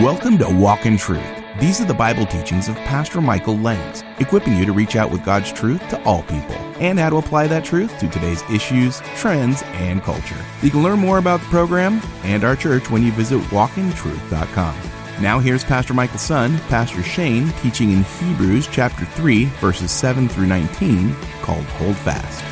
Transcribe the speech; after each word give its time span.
Welcome 0.00 0.38
to 0.38 0.48
Walk 0.48 0.86
in 0.86 0.96
Truth. 0.96 1.20
These 1.60 1.78
are 1.82 1.84
the 1.84 1.92
Bible 1.92 2.24
teachings 2.24 2.70
of 2.70 2.76
Pastor 2.76 3.20
Michael 3.20 3.56
Lantz, 3.56 4.02
equipping 4.18 4.56
you 4.56 4.64
to 4.64 4.72
reach 4.72 4.96
out 4.96 5.10
with 5.10 5.22
God's 5.22 5.52
truth 5.52 5.86
to 5.90 6.02
all 6.04 6.22
people 6.22 6.54
and 6.80 6.98
how 6.98 7.10
to 7.10 7.16
apply 7.16 7.48
that 7.48 7.66
truth 7.66 7.98
to 7.98 8.08
today's 8.08 8.42
issues, 8.50 9.02
trends, 9.16 9.62
and 9.74 10.02
culture. 10.02 10.42
You 10.62 10.70
can 10.70 10.82
learn 10.82 11.00
more 11.00 11.18
about 11.18 11.40
the 11.40 11.46
program 11.48 12.00
and 12.22 12.44
our 12.44 12.56
church 12.56 12.90
when 12.90 13.02
you 13.02 13.12
visit 13.12 13.42
walkintruth.com. 13.50 14.74
Now 15.20 15.38
here's 15.38 15.64
Pastor 15.64 15.92
Michael's 15.92 16.22
son, 16.22 16.58
Pastor 16.70 17.02
Shane, 17.02 17.50
teaching 17.60 17.90
in 17.90 18.02
Hebrews 18.02 18.68
chapter 18.72 19.04
3, 19.04 19.44
verses 19.60 19.90
7 19.90 20.30
through 20.30 20.46
19, 20.46 21.14
called 21.42 21.64
Hold 21.64 21.96
Fast. 21.96 22.42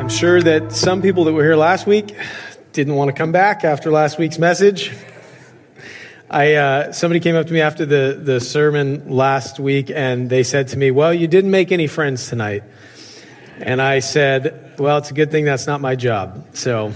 I'm 0.00 0.08
sure 0.08 0.42
that 0.42 0.72
some 0.72 1.00
people 1.00 1.22
that 1.22 1.32
were 1.32 1.44
here 1.44 1.54
last 1.54 1.86
week 1.86 2.16
didn't 2.72 2.94
want 2.94 3.08
to 3.08 3.12
come 3.12 3.32
back 3.32 3.64
after 3.64 3.90
last 3.90 4.16
week's 4.16 4.38
message. 4.38 4.92
I 6.30 6.54
uh, 6.54 6.92
somebody 6.92 7.18
came 7.18 7.34
up 7.34 7.48
to 7.48 7.52
me 7.52 7.60
after 7.60 7.84
the 7.84 8.20
the 8.22 8.38
sermon 8.38 9.10
last 9.10 9.58
week 9.58 9.90
and 9.90 10.30
they 10.30 10.44
said 10.44 10.68
to 10.68 10.78
me, 10.78 10.92
"Well, 10.92 11.12
you 11.12 11.26
didn't 11.26 11.50
make 11.50 11.72
any 11.72 11.88
friends 11.88 12.28
tonight." 12.28 12.62
And 13.58 13.82
I 13.82 13.98
said, 13.98 14.78
"Well, 14.78 14.98
it's 14.98 15.10
a 15.10 15.14
good 15.14 15.32
thing 15.32 15.44
that's 15.44 15.66
not 15.66 15.80
my 15.80 15.96
job." 15.96 16.46
So, 16.54 16.92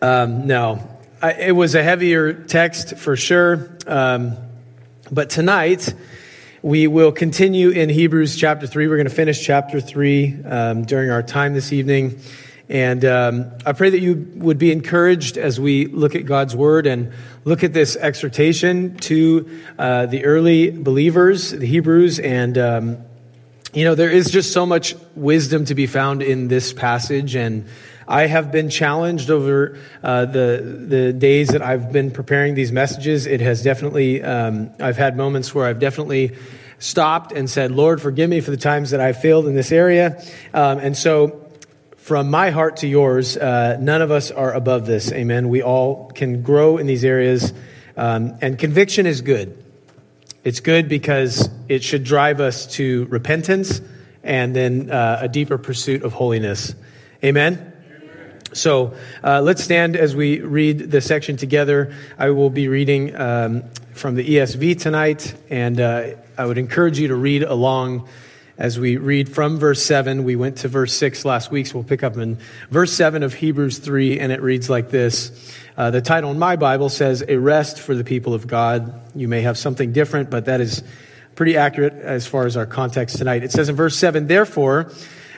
um, 0.00 0.46
no, 0.46 0.88
I, 1.20 1.32
it 1.32 1.52
was 1.52 1.74
a 1.74 1.82
heavier 1.82 2.32
text 2.32 2.96
for 2.98 3.16
sure. 3.16 3.76
Um, 3.88 4.36
but 5.10 5.30
tonight 5.30 5.92
we 6.62 6.86
will 6.86 7.10
continue 7.10 7.70
in 7.70 7.88
Hebrews 7.88 8.36
chapter 8.36 8.68
three. 8.68 8.86
We're 8.86 8.96
going 8.96 9.08
to 9.08 9.14
finish 9.14 9.44
chapter 9.44 9.80
three 9.80 10.40
um, 10.44 10.84
during 10.84 11.10
our 11.10 11.24
time 11.24 11.54
this 11.54 11.72
evening. 11.72 12.20
And 12.72 13.04
um, 13.04 13.52
I 13.66 13.74
pray 13.74 13.90
that 13.90 14.00
you 14.00 14.32
would 14.36 14.56
be 14.56 14.72
encouraged 14.72 15.36
as 15.36 15.60
we 15.60 15.88
look 15.88 16.14
at 16.14 16.24
God's 16.24 16.56
word 16.56 16.86
and 16.86 17.12
look 17.44 17.64
at 17.64 17.74
this 17.74 17.96
exhortation 17.96 18.96
to 19.00 19.60
uh, 19.78 20.06
the 20.06 20.24
early 20.24 20.70
believers, 20.70 21.50
the 21.50 21.66
Hebrews. 21.66 22.18
And, 22.18 22.56
um, 22.56 23.04
you 23.74 23.84
know, 23.84 23.94
there 23.94 24.08
is 24.08 24.30
just 24.30 24.54
so 24.54 24.64
much 24.64 24.94
wisdom 25.14 25.66
to 25.66 25.74
be 25.74 25.86
found 25.86 26.22
in 26.22 26.48
this 26.48 26.72
passage. 26.72 27.34
And 27.34 27.66
I 28.08 28.26
have 28.26 28.50
been 28.50 28.70
challenged 28.70 29.28
over 29.28 29.78
uh, 30.02 30.24
the, 30.24 30.86
the 30.88 31.12
days 31.12 31.48
that 31.48 31.60
I've 31.60 31.92
been 31.92 32.10
preparing 32.10 32.54
these 32.54 32.72
messages. 32.72 33.26
It 33.26 33.42
has 33.42 33.62
definitely, 33.62 34.22
um, 34.22 34.70
I've 34.80 34.96
had 34.96 35.14
moments 35.14 35.54
where 35.54 35.66
I've 35.66 35.78
definitely 35.78 36.38
stopped 36.78 37.32
and 37.32 37.50
said, 37.50 37.70
Lord, 37.70 38.00
forgive 38.00 38.30
me 38.30 38.40
for 38.40 38.50
the 38.50 38.56
times 38.56 38.92
that 38.92 39.00
I 39.00 39.12
failed 39.12 39.46
in 39.46 39.54
this 39.54 39.72
area. 39.72 40.24
Um, 40.54 40.78
and 40.78 40.96
so 40.96 41.41
from 42.02 42.28
my 42.30 42.50
heart 42.50 42.78
to 42.78 42.88
yours, 42.88 43.36
uh, 43.36 43.76
none 43.78 44.02
of 44.02 44.10
us 44.10 44.32
are 44.32 44.52
above 44.52 44.86
this. 44.86 45.12
Amen. 45.12 45.48
We 45.48 45.62
all 45.62 46.10
can 46.10 46.42
grow 46.42 46.78
in 46.78 46.88
these 46.88 47.04
areas. 47.04 47.54
Um, 47.96 48.36
and 48.42 48.58
conviction 48.58 49.06
is 49.06 49.20
good. 49.20 49.56
It's 50.42 50.58
good 50.58 50.88
because 50.88 51.48
it 51.68 51.84
should 51.84 52.02
drive 52.02 52.40
us 52.40 52.66
to 52.74 53.04
repentance 53.04 53.80
and 54.24 54.54
then 54.54 54.90
uh, 54.90 55.20
a 55.20 55.28
deeper 55.28 55.58
pursuit 55.58 56.02
of 56.02 56.12
holiness. 56.12 56.74
Amen. 57.22 57.72
So 58.52 58.94
uh, 59.22 59.40
let's 59.40 59.62
stand 59.62 59.94
as 59.94 60.16
we 60.16 60.40
read 60.40 60.90
the 60.90 61.00
section 61.00 61.36
together. 61.36 61.94
I 62.18 62.30
will 62.30 62.50
be 62.50 62.66
reading 62.66 63.14
um, 63.14 63.62
from 63.92 64.16
the 64.16 64.28
ESV 64.28 64.80
tonight, 64.80 65.36
and 65.48 65.80
uh, 65.80 66.06
I 66.36 66.46
would 66.46 66.58
encourage 66.58 66.98
you 66.98 67.08
to 67.08 67.14
read 67.14 67.44
along 67.44 68.08
as 68.58 68.78
we 68.78 68.96
read 68.96 69.28
from 69.28 69.58
verse 69.58 69.82
7. 69.82 70.24
We 70.24 70.36
went 70.36 70.58
to 70.58 70.68
verse 70.68 70.92
6 70.94 71.24
last 71.24 71.50
week, 71.50 71.66
so 71.66 71.74
we'll 71.74 71.84
pick 71.84 72.02
up 72.02 72.16
in 72.16 72.38
verse 72.70 72.92
7 72.92 73.22
of 73.22 73.34
Hebrews 73.34 73.78
3, 73.78 74.20
and 74.20 74.32
it 74.32 74.42
reads 74.42 74.68
like 74.68 74.90
this. 74.90 75.54
Uh, 75.76 75.90
the 75.90 76.02
title 76.02 76.30
in 76.30 76.38
my 76.38 76.56
Bible 76.56 76.88
says, 76.88 77.24
A 77.26 77.36
Rest 77.36 77.80
for 77.80 77.94
the 77.94 78.04
People 78.04 78.34
of 78.34 78.46
God. 78.46 79.00
You 79.16 79.28
may 79.28 79.42
have 79.42 79.56
something 79.56 79.92
different, 79.92 80.30
but 80.30 80.44
that 80.44 80.60
is 80.60 80.82
pretty 81.34 81.56
accurate 81.56 81.94
as 81.94 82.26
far 82.26 82.46
as 82.46 82.56
our 82.56 82.66
context 82.66 83.16
tonight. 83.16 83.42
It 83.42 83.52
says 83.52 83.68
in 83.68 83.76
verse 83.76 83.96
7, 83.96 84.26
Therefore, 84.26 84.92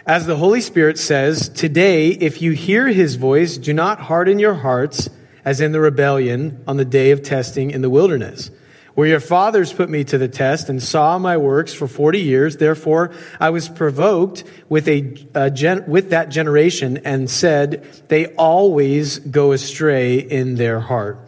as 0.06 0.26
the 0.26 0.36
Holy 0.36 0.60
Spirit 0.60 0.98
says, 0.98 1.48
Today, 1.48 2.08
if 2.08 2.42
you 2.42 2.52
hear 2.52 2.88
his 2.88 3.14
voice, 3.14 3.56
do 3.56 3.72
not 3.72 4.00
harden 4.00 4.38
your 4.38 4.54
hearts 4.54 5.08
as 5.44 5.60
in 5.60 5.72
the 5.72 5.80
rebellion 5.80 6.62
on 6.66 6.78
the 6.78 6.84
day 6.84 7.10
of 7.10 7.22
testing 7.22 7.70
in 7.70 7.82
the 7.82 7.90
wilderness 7.90 8.50
where 8.94 9.08
your 9.08 9.20
fathers 9.20 9.72
put 9.72 9.90
me 9.90 10.04
to 10.04 10.18
the 10.18 10.28
test 10.28 10.68
and 10.68 10.82
saw 10.82 11.18
my 11.18 11.36
works 11.36 11.72
for 11.72 11.88
40 11.88 12.20
years. 12.20 12.56
Therefore, 12.56 13.12
I 13.40 13.50
was 13.50 13.68
provoked 13.68 14.44
with, 14.68 14.88
a, 14.88 15.14
a 15.34 15.50
gen, 15.50 15.84
with 15.88 16.10
that 16.10 16.28
generation 16.28 16.98
and 17.04 17.28
said, 17.28 17.84
They 18.08 18.26
always 18.34 19.18
go 19.18 19.52
astray 19.52 20.18
in 20.18 20.54
their 20.54 20.80
heart. 20.80 21.18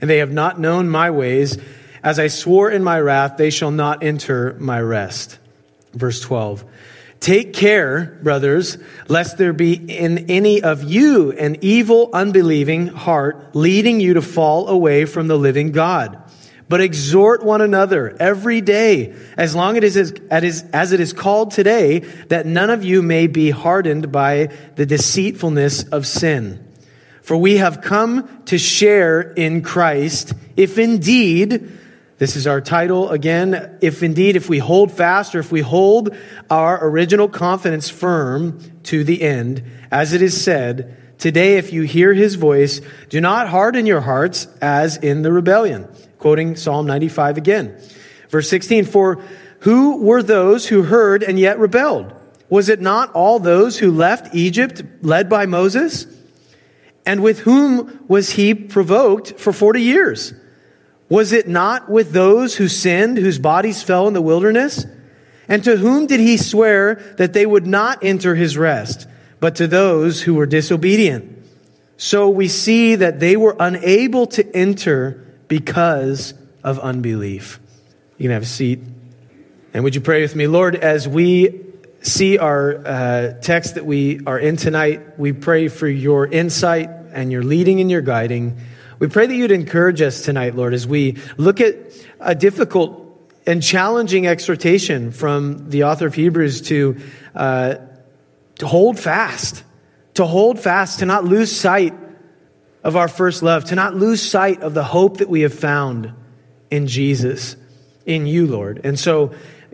And 0.00 0.08
they 0.08 0.18
have 0.18 0.32
not 0.32 0.60
known 0.60 0.88
my 0.88 1.10
ways. 1.10 1.58
As 2.04 2.20
I 2.20 2.28
swore 2.28 2.70
in 2.70 2.84
my 2.84 3.00
wrath, 3.00 3.36
they 3.36 3.50
shall 3.50 3.72
not 3.72 4.04
enter 4.04 4.56
my 4.60 4.80
rest. 4.80 5.38
Verse 5.92 6.20
12. 6.20 6.64
Take 7.20 7.52
care, 7.52 8.18
brothers, 8.22 8.78
lest 9.08 9.38
there 9.38 9.52
be 9.52 9.74
in 9.74 10.30
any 10.30 10.62
of 10.62 10.84
you 10.84 11.32
an 11.32 11.56
evil, 11.62 12.10
unbelieving 12.12 12.86
heart 12.86 13.56
leading 13.56 13.98
you 13.98 14.14
to 14.14 14.22
fall 14.22 14.68
away 14.68 15.04
from 15.04 15.26
the 15.26 15.36
living 15.36 15.72
God. 15.72 16.22
But 16.68 16.82
exhort 16.82 17.42
one 17.42 17.62
another 17.62 18.14
every 18.20 18.60
day, 18.60 19.14
as 19.36 19.54
long 19.54 19.78
as 19.78 19.96
it 19.96 20.44
is 20.44 20.62
as 20.72 20.92
it 20.92 21.00
is 21.00 21.12
called 21.14 21.50
today, 21.50 22.00
that 22.28 22.44
none 22.44 22.68
of 22.68 22.84
you 22.84 23.00
may 23.00 23.26
be 23.26 23.50
hardened 23.50 24.12
by 24.12 24.50
the 24.76 24.84
deceitfulness 24.84 25.84
of 25.84 26.06
sin. 26.06 26.64
For 27.22 27.36
we 27.36 27.56
have 27.56 27.80
come 27.80 28.42
to 28.46 28.58
share 28.58 29.20
in 29.20 29.62
Christ, 29.62 30.34
if 30.56 30.78
indeed, 30.78 31.70
this 32.18 32.36
is 32.36 32.46
our 32.46 32.60
title 32.60 33.10
again, 33.10 33.78
if 33.80 34.02
indeed, 34.02 34.36
if 34.36 34.48
we 34.48 34.58
hold 34.58 34.90
fast 34.92 35.34
or 35.34 35.38
if 35.38 35.52
we 35.52 35.60
hold 35.60 36.14
our 36.50 36.86
original 36.86 37.28
confidence 37.28 37.88
firm 37.88 38.58
to 38.84 39.04
the 39.04 39.22
end, 39.22 39.62
as 39.90 40.12
it 40.12 40.20
is 40.20 40.42
said, 40.42 40.97
Today, 41.18 41.58
if 41.58 41.72
you 41.72 41.82
hear 41.82 42.14
his 42.14 42.36
voice, 42.36 42.80
do 43.08 43.20
not 43.20 43.48
harden 43.48 43.86
your 43.86 44.00
hearts 44.00 44.46
as 44.60 44.96
in 44.96 45.22
the 45.22 45.32
rebellion 45.32 45.88
quoting 46.18 46.56
Psalm 46.56 46.86
95 46.86 47.38
again. 47.38 47.80
Verse 48.28 48.48
16, 48.50 48.84
for 48.84 49.22
who 49.60 49.98
were 49.98 50.22
those 50.22 50.68
who 50.68 50.82
heard 50.82 51.22
and 51.22 51.38
yet 51.38 51.58
rebelled? 51.58 52.12
Was 52.48 52.68
it 52.68 52.80
not 52.80 53.12
all 53.12 53.38
those 53.38 53.78
who 53.78 53.90
left 53.90 54.34
Egypt 54.34 54.82
led 55.02 55.28
by 55.28 55.46
Moses? 55.46 56.06
And 57.06 57.22
with 57.22 57.40
whom 57.40 58.04
was 58.08 58.30
he 58.30 58.54
provoked 58.54 59.38
for 59.38 59.52
40 59.52 59.82
years? 59.82 60.34
Was 61.08 61.32
it 61.32 61.48
not 61.48 61.88
with 61.88 62.12
those 62.12 62.56
who 62.56 62.68
sinned, 62.68 63.16
whose 63.16 63.38
bodies 63.38 63.82
fell 63.82 64.08
in 64.08 64.14
the 64.14 64.20
wilderness? 64.20 64.84
And 65.48 65.64
to 65.64 65.76
whom 65.76 66.06
did 66.06 66.20
he 66.20 66.36
swear 66.36 66.96
that 67.16 67.32
they 67.32 67.46
would 67.46 67.66
not 67.66 68.04
enter 68.04 68.34
his 68.34 68.58
rest, 68.58 69.06
but 69.40 69.56
to 69.56 69.66
those 69.66 70.22
who 70.22 70.34
were 70.34 70.46
disobedient? 70.46 71.36
So 71.96 72.28
we 72.28 72.48
see 72.48 72.94
that 72.94 73.18
they 73.20 73.36
were 73.36 73.56
unable 73.58 74.26
to 74.28 74.56
enter 74.56 75.26
because 75.48 76.34
of 76.62 76.78
unbelief. 76.78 77.58
You 78.18 78.24
can 78.24 78.32
have 78.32 78.42
a 78.42 78.46
seat. 78.46 78.80
And 79.74 79.84
would 79.84 79.94
you 79.94 80.00
pray 80.00 80.22
with 80.22 80.36
me? 80.36 80.46
Lord, 80.46 80.76
as 80.76 81.08
we 81.08 81.64
see 82.02 82.38
our 82.38 82.86
uh, 82.86 83.32
text 83.40 83.74
that 83.74 83.84
we 83.84 84.20
are 84.26 84.38
in 84.38 84.56
tonight, 84.56 85.18
we 85.18 85.32
pray 85.32 85.68
for 85.68 85.88
your 85.88 86.26
insight 86.26 86.88
and 87.12 87.32
your 87.32 87.42
leading 87.42 87.80
and 87.80 87.90
your 87.90 88.00
guiding. 88.00 88.58
We 88.98 89.08
pray 89.08 89.26
that 89.26 89.34
you'd 89.34 89.50
encourage 89.50 90.00
us 90.00 90.22
tonight, 90.22 90.54
Lord, 90.54 90.74
as 90.74 90.86
we 90.86 91.18
look 91.36 91.60
at 91.60 91.76
a 92.20 92.34
difficult 92.34 93.04
and 93.46 93.62
challenging 93.62 94.26
exhortation 94.26 95.10
from 95.10 95.70
the 95.70 95.84
author 95.84 96.06
of 96.06 96.14
Hebrews 96.14 96.62
to, 96.62 97.00
uh, 97.34 97.76
to 98.58 98.66
hold 98.66 98.98
fast, 98.98 99.64
to 100.14 100.24
hold 100.24 100.58
fast, 100.58 100.98
to 101.00 101.06
not 101.06 101.24
lose 101.24 101.54
sight 101.54 101.94
of 102.84 102.96
our 102.96 103.08
first 103.08 103.42
love, 103.42 103.64
to 103.66 103.74
not 103.74 103.94
lose 103.94 104.22
sight 104.22 104.62
of 104.62 104.74
the 104.74 104.84
hope 104.84 105.18
that 105.18 105.28
we 105.28 105.42
have 105.42 105.54
found 105.54 106.12
in 106.70 106.86
Jesus, 106.86 107.56
in 108.06 108.26
you, 108.26 108.46
Lord. 108.46 108.80
And 108.84 108.98
so 108.98 109.32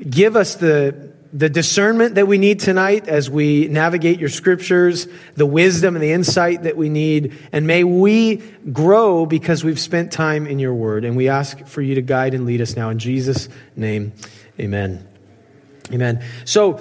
give 0.09 0.37
us 0.37 0.57
the, 0.57 1.13
the 1.33 1.49
discernment 1.49 2.15
that 2.17 2.27
we 2.27 2.39
need 2.39 2.61
tonight 2.61 3.09
as 3.09 3.29
we 3.29 3.69
navigate 3.69 4.19
your 4.19 4.29
scriptures, 4.29 5.07
the 5.35 5.47
wisdom 5.47 5.97
and 5.97 6.03
the 6.03 6.13
insight 6.13 6.63
that 6.63 6.77
we 6.77 6.89
need. 6.89 7.37
And 7.53 7.67
may 7.67 7.85
we 7.85 8.37
grow 8.73 9.27
because 9.27 9.65
we've 9.65 9.81
spent 9.81 10.13
time 10.13 10.47
in 10.47 10.59
your 10.59 10.75
word. 10.75 11.05
And 11.05 11.17
we 11.17 11.29
ask 11.29 11.67
for 11.67 11.83
you 11.83 11.97
to 11.97 12.03
guide 12.03 12.35
and 12.35 12.47
lead 12.47 12.61
us 12.61 12.77
now 12.77 12.91
in 12.91 12.99
Jesus' 12.99 13.49
name. 13.77 14.13
Amen. 14.59 15.07
Amen. 15.93 16.25
So 16.45 16.81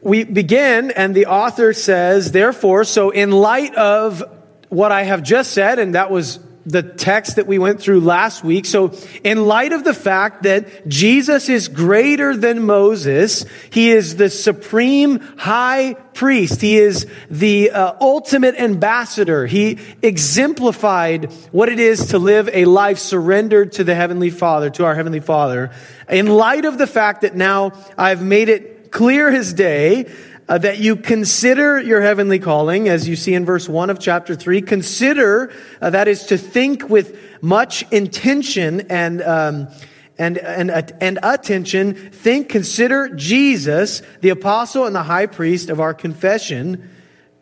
we 0.00 0.24
begin, 0.24 0.90
and 0.90 1.14
the 1.14 1.26
author 1.26 1.72
says, 1.72 2.32
therefore, 2.32 2.84
so 2.84 3.10
in 3.10 3.30
light 3.30 3.74
of 3.74 4.22
what 4.68 4.92
I 4.92 5.02
have 5.02 5.22
just 5.22 5.52
said, 5.52 5.78
and 5.78 5.94
that 5.94 6.10
was 6.10 6.38
the 6.68 6.82
text 6.82 7.36
that 7.36 7.46
we 7.46 7.58
went 7.58 7.80
through 7.80 8.00
last 8.00 8.44
week. 8.44 8.66
So, 8.66 8.92
in 9.24 9.46
light 9.46 9.72
of 9.72 9.84
the 9.84 9.94
fact 9.94 10.42
that 10.42 10.86
Jesus 10.86 11.48
is 11.48 11.66
greater 11.68 12.36
than 12.36 12.62
Moses, 12.62 13.46
he 13.70 13.90
is 13.90 14.16
the 14.16 14.28
supreme 14.28 15.20
high 15.38 15.94
priest, 16.12 16.60
he 16.60 16.76
is 16.76 17.06
the 17.30 17.70
uh, 17.70 17.94
ultimate 18.00 18.56
ambassador. 18.56 19.46
He 19.46 19.78
exemplified 20.02 21.32
what 21.52 21.70
it 21.70 21.80
is 21.80 22.08
to 22.08 22.18
live 22.18 22.50
a 22.52 22.66
life 22.66 22.98
surrendered 22.98 23.72
to 23.72 23.84
the 23.84 23.94
Heavenly 23.94 24.30
Father, 24.30 24.68
to 24.70 24.84
our 24.84 24.94
Heavenly 24.94 25.20
Father. 25.20 25.70
In 26.08 26.26
light 26.26 26.66
of 26.66 26.76
the 26.76 26.86
fact 26.86 27.22
that 27.22 27.34
now 27.34 27.72
I've 27.96 28.22
made 28.22 28.50
it 28.50 28.77
clear 28.90 29.28
as 29.28 29.52
day 29.52 30.10
uh, 30.48 30.58
that 30.58 30.78
you 30.78 30.96
consider 30.96 31.80
your 31.80 32.00
heavenly 32.00 32.38
calling, 32.38 32.88
as 32.88 33.06
you 33.06 33.16
see 33.16 33.34
in 33.34 33.44
verse 33.44 33.68
1 33.68 33.90
of 33.90 33.98
chapter 33.98 34.34
3. 34.34 34.62
Consider, 34.62 35.52
uh, 35.80 35.90
that 35.90 36.08
is 36.08 36.24
to 36.24 36.38
think 36.38 36.88
with 36.88 37.18
much 37.42 37.84
intention 37.92 38.80
and, 38.90 39.20
um, 39.22 39.68
and, 40.16 40.38
and, 40.38 40.70
and 41.00 41.18
attention. 41.22 41.94
Think, 41.94 42.48
consider 42.48 43.10
Jesus, 43.10 44.02
the 44.20 44.30
apostle 44.30 44.86
and 44.86 44.96
the 44.96 45.02
high 45.02 45.26
priest 45.26 45.68
of 45.68 45.80
our 45.80 45.92
confession. 45.92 46.90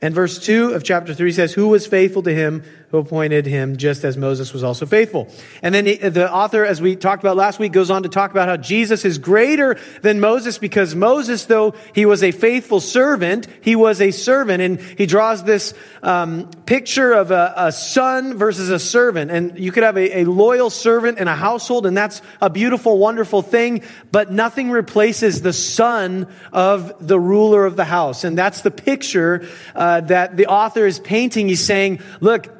And 0.02 0.14
verse 0.14 0.38
2 0.44 0.72
of 0.72 0.82
chapter 0.82 1.14
3 1.14 1.32
says, 1.32 1.54
Who 1.54 1.68
was 1.68 1.86
faithful 1.86 2.22
to 2.24 2.34
him 2.34 2.64
who 2.90 2.98
appointed 2.98 3.46
him 3.46 3.76
just 3.76 4.04
as 4.04 4.16
Moses 4.16 4.52
was 4.52 4.62
also 4.62 4.86
faithful. 4.86 5.28
And 5.60 5.74
then 5.74 5.84
the 5.84 6.32
author, 6.32 6.64
as 6.64 6.80
we 6.80 6.94
talked 6.94 7.22
about 7.22 7.36
last 7.36 7.58
week, 7.58 7.72
goes 7.72 7.90
on 7.90 8.04
to 8.04 8.08
talk 8.08 8.30
about 8.30 8.48
how 8.48 8.56
Jesus 8.56 9.04
is 9.04 9.18
greater 9.18 9.76
than 10.02 10.20
Moses 10.20 10.58
because 10.58 10.94
Moses, 10.94 11.46
though 11.46 11.74
he 11.94 12.06
was 12.06 12.22
a 12.22 12.30
faithful 12.30 12.78
servant, 12.78 13.48
he 13.60 13.74
was 13.74 14.00
a 14.00 14.12
servant. 14.12 14.62
And 14.62 14.80
he 14.80 15.06
draws 15.06 15.42
this 15.42 15.74
um, 16.02 16.48
picture 16.64 17.12
of 17.12 17.32
a, 17.32 17.54
a, 17.56 17.72
son 17.72 18.38
versus 18.38 18.70
a 18.70 18.78
servant. 18.78 19.32
And 19.32 19.58
you 19.58 19.72
could 19.72 19.82
have 19.82 19.96
a, 19.96 20.20
a 20.20 20.24
loyal 20.24 20.70
servant 20.70 21.18
in 21.18 21.26
a 21.26 21.34
household, 21.34 21.86
and 21.86 21.96
that's 21.96 22.22
a 22.40 22.48
beautiful, 22.48 22.98
wonderful 22.98 23.42
thing, 23.42 23.82
but 24.12 24.30
nothing 24.30 24.70
replaces 24.70 25.42
the 25.42 25.52
son 25.52 26.28
of 26.52 27.06
the 27.06 27.18
ruler 27.18 27.66
of 27.66 27.74
the 27.74 27.84
house. 27.84 28.22
And 28.22 28.38
that's 28.38 28.60
the 28.60 28.70
picture 28.70 29.48
uh, 29.74 30.02
that 30.02 30.36
the 30.36 30.46
author 30.46 30.86
is 30.86 31.00
painting. 31.00 31.48
He's 31.48 31.64
saying, 31.64 32.00
look, 32.20 32.55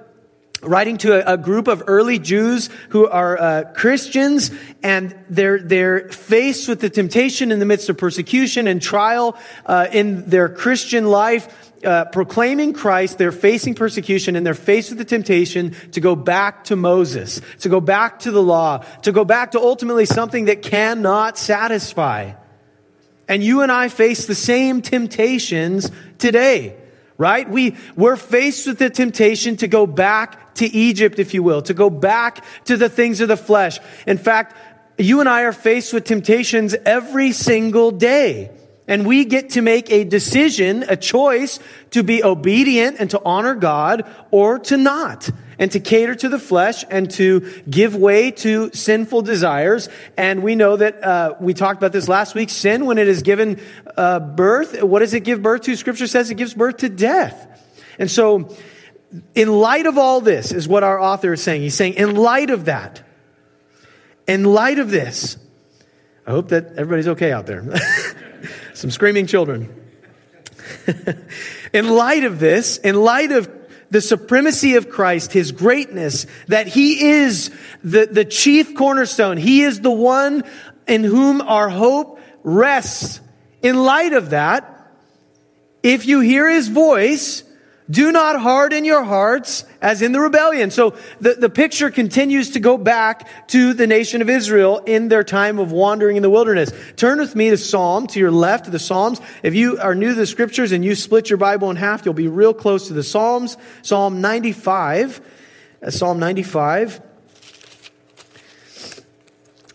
writing 0.63 0.99
to 0.99 1.13
a, 1.13 1.35
a, 1.35 1.37
group 1.37 1.69
of 1.69 1.83
early 1.87 2.19
Jews 2.19 2.71
who 2.91 3.07
are 3.07 3.39
uh, 3.39 3.65
Christians, 3.75 4.51
and 4.83 5.15
they're 5.29 5.59
they're 5.59 6.09
faced 6.09 6.69
with 6.69 6.81
the 6.81 6.91
temptation 6.91 7.53
in 7.53 7.59
the 7.59 7.67
midst 7.67 7.89
of 7.89 7.99
persecution 7.99 8.67
and 8.67 8.81
trial 8.81 9.37
uh, 9.67 9.89
in 9.93 10.29
their 10.29 10.49
Christian 10.49 11.07
life. 11.07 11.73
Uh, 11.85 12.07
proclaiming 12.07 12.73
Christ, 12.73 13.19
they're 13.19 13.31
facing 13.31 13.75
persecution 13.75 14.35
and 14.35 14.45
they're 14.47 14.55
faced 14.55 14.89
with 14.89 14.99
the 14.99 15.05
temptation 15.05 15.77
to 15.93 16.01
go 16.01 16.17
back 16.17 16.65
to 16.65 16.75
Moses, 16.75 17.41
to 17.61 17.69
go 17.69 17.81
back 17.81 18.21
to 18.21 18.31
the 18.31 18.43
law, 18.43 18.79
to 19.03 19.13
go 19.13 19.25
back 19.25 19.53
to 19.53 19.61
ultimately 19.61 20.07
something 20.07 20.47
that 20.47 20.63
cannot 20.63 21.37
satisfy. 21.39 22.33
And 23.29 23.45
you 23.45 23.61
and 23.61 23.71
I 23.71 23.89
face 23.89 24.27
the 24.27 24.35
same 24.35 24.81
temptations 24.81 25.93
today 26.19 26.77
right? 27.19 27.49
We, 27.49 27.77
we're 27.97 28.17
faced 28.17 28.67
with 28.67 28.79
the 28.79 28.91
temptation 28.91 29.57
to 29.59 29.69
go 29.69 29.87
back 29.87 30.55
to 30.57 30.67
Egypt, 30.67 31.19
if 31.19 31.35
you 31.35 31.43
will, 31.43 31.63
to 31.63 31.75
go 31.75 31.91
back 31.91 32.45
to 32.65 32.77
the 32.77 32.89
things 32.89 33.21
of 33.21 33.29
the 33.29 33.37
flesh. 33.37 33.79
In 34.07 34.19
fact, 34.19 34.57
you 34.99 35.21
and 35.21 35.29
I 35.29 35.43
are 35.43 35.53
faced 35.53 35.93
with 35.93 36.05
temptations 36.05 36.75
every 36.85 37.33
single 37.33 37.91
day. 37.91 38.51
And 38.89 39.05
we 39.05 39.25
get 39.25 39.51
to 39.51 39.63
make 39.63 39.91
a 39.91 40.05
decision, 40.05 40.85
a 40.89 40.97
choice 40.97 41.59
to 41.91 42.05
be 42.05 42.23
obedient 42.23 42.99
and 43.01 43.11
to 43.11 43.21
honor 43.25 43.55
God 43.55 44.09
or 44.31 44.59
to 44.61 44.77
not 44.77 45.29
and 45.59 45.73
to 45.73 45.81
cater 45.81 46.15
to 46.15 46.29
the 46.29 46.39
flesh 46.39 46.85
and 46.91 47.11
to 47.13 47.63
give 47.69 47.97
way 47.97 48.31
to 48.31 48.71
sinful 48.73 49.23
desires. 49.23 49.89
And 50.17 50.43
we 50.43 50.55
know 50.55 50.77
that 50.77 51.03
uh, 51.03 51.35
we 51.41 51.55
talked 51.55 51.79
about 51.79 51.93
this 51.93 52.09
last 52.09 52.35
week. 52.35 52.51
Sin, 52.51 52.87
when 52.87 52.99
it 52.99 53.09
is 53.09 53.23
given 53.23 53.61
uh, 53.97 54.21
birth, 54.21 54.83
what 54.83 55.01
does 55.01 55.15
it 55.15 55.25
give 55.25 55.43
birth 55.43 55.63
to? 55.63 55.77
Scripture 55.77 56.07
says 56.07 56.31
it 56.31 56.37
gives 56.37 56.55
birth 56.55 56.79
to 56.79 56.89
death. 56.89 57.65
And 57.99 58.11
so, 58.11 58.55
in 59.35 59.49
light 59.49 59.87
of 59.87 59.97
all 59.99 60.21
this, 60.21 60.53
is 60.53 60.69
what 60.69 60.83
our 60.83 61.01
author 61.01 61.33
is 61.33 61.43
saying. 61.43 61.63
He's 61.63 61.75
saying, 61.75 61.95
in 61.95 62.15
light 62.15 62.51
of 62.51 62.67
that, 62.67 63.03
in 64.27 64.45
light 64.45 64.79
of 64.79 64.91
this, 64.91 65.39
I 66.27 66.33
hope 66.33 66.49
that 66.49 66.73
everybody's 66.73 67.09
okay 67.09 67.33
out 67.33 67.47
there. 67.47 67.63
Some 68.77 68.91
screaming 68.91 69.27
children. 69.27 69.75
in 71.73 71.89
light 71.89 72.25
of 72.25 72.39
this, 72.39 72.77
in 72.77 72.95
light 72.95 73.33
of 73.33 73.51
the 73.89 74.03
supremacy 74.03 74.77
of 74.77 74.91
Christ, 74.91 75.33
His 75.33 75.51
greatness, 75.51 76.27
that 76.49 76.67
He 76.67 77.09
is 77.09 77.51
the, 77.83 78.05
the 78.05 78.27
chief 78.27 78.75
cornerstone. 78.75 79.39
He 79.39 79.63
is 79.63 79.81
the 79.81 79.91
one 79.91 80.45
in 80.87 81.05
whom 81.05 81.41
our 81.41 81.71
hope 81.71 82.21
rests. 82.43 83.23
In 83.63 83.83
light 83.83 84.13
of 84.13 84.29
that, 84.31 84.93
if 85.83 86.05
you 86.05 86.21
hear 86.21 86.47
His 86.47 86.69
voice, 86.69 87.45
do 87.89 88.11
not 88.11 88.41
harden 88.41 88.85
your 88.85 89.05
hearts 89.05 89.65
as 89.81 90.03
in 90.03 90.13
the 90.13 90.21
rebellion. 90.21 90.71
So 90.71 90.97
the, 91.21 91.35
the 91.35 91.49
picture 91.49 91.91
continues 91.91 92.51
to 92.51 92.61
go 92.61 92.77
back 92.77 93.49
to 93.49 93.75
the 93.75 93.87
nation 93.87 94.23
of 94.23 94.29
Israel 94.29 94.79
in 94.87 95.09
their 95.09 95.23
time 95.23 95.59
of 95.59 95.71
wandering 95.71 96.17
in 96.17 96.23
the 96.23 96.31
wilderness. 96.31 96.73
Turn 96.97 97.19
with 97.19 97.37
me 97.37 97.51
to 97.51 97.57
Psalm, 97.57 98.09
to 98.09 98.19
your 98.19 98.33
left 98.33 98.71
the 98.71 98.79
Psalms. 98.79 99.21
If 99.43 99.55
you 99.55 99.79
are 99.79 99.95
new 99.95 100.09
to 100.09 100.15
the 100.15 100.27
scriptures 100.27 100.73
and 100.73 100.85
you 100.85 100.95
split 100.95 101.31
your 101.31 101.37
Bible 101.37 101.71
in 101.71 101.77
half, 101.77 102.05
you'll 102.05 102.15
be 102.15 102.29
real 102.29 102.55
close 102.55 102.89
to 102.89 102.93
the 102.93 103.05
Psalms. 103.05 103.57
Psalm 103.83 104.21
95. 104.21 105.21
Uh, 105.83 105.91
Psalm 105.91 106.19
95. 106.19 107.01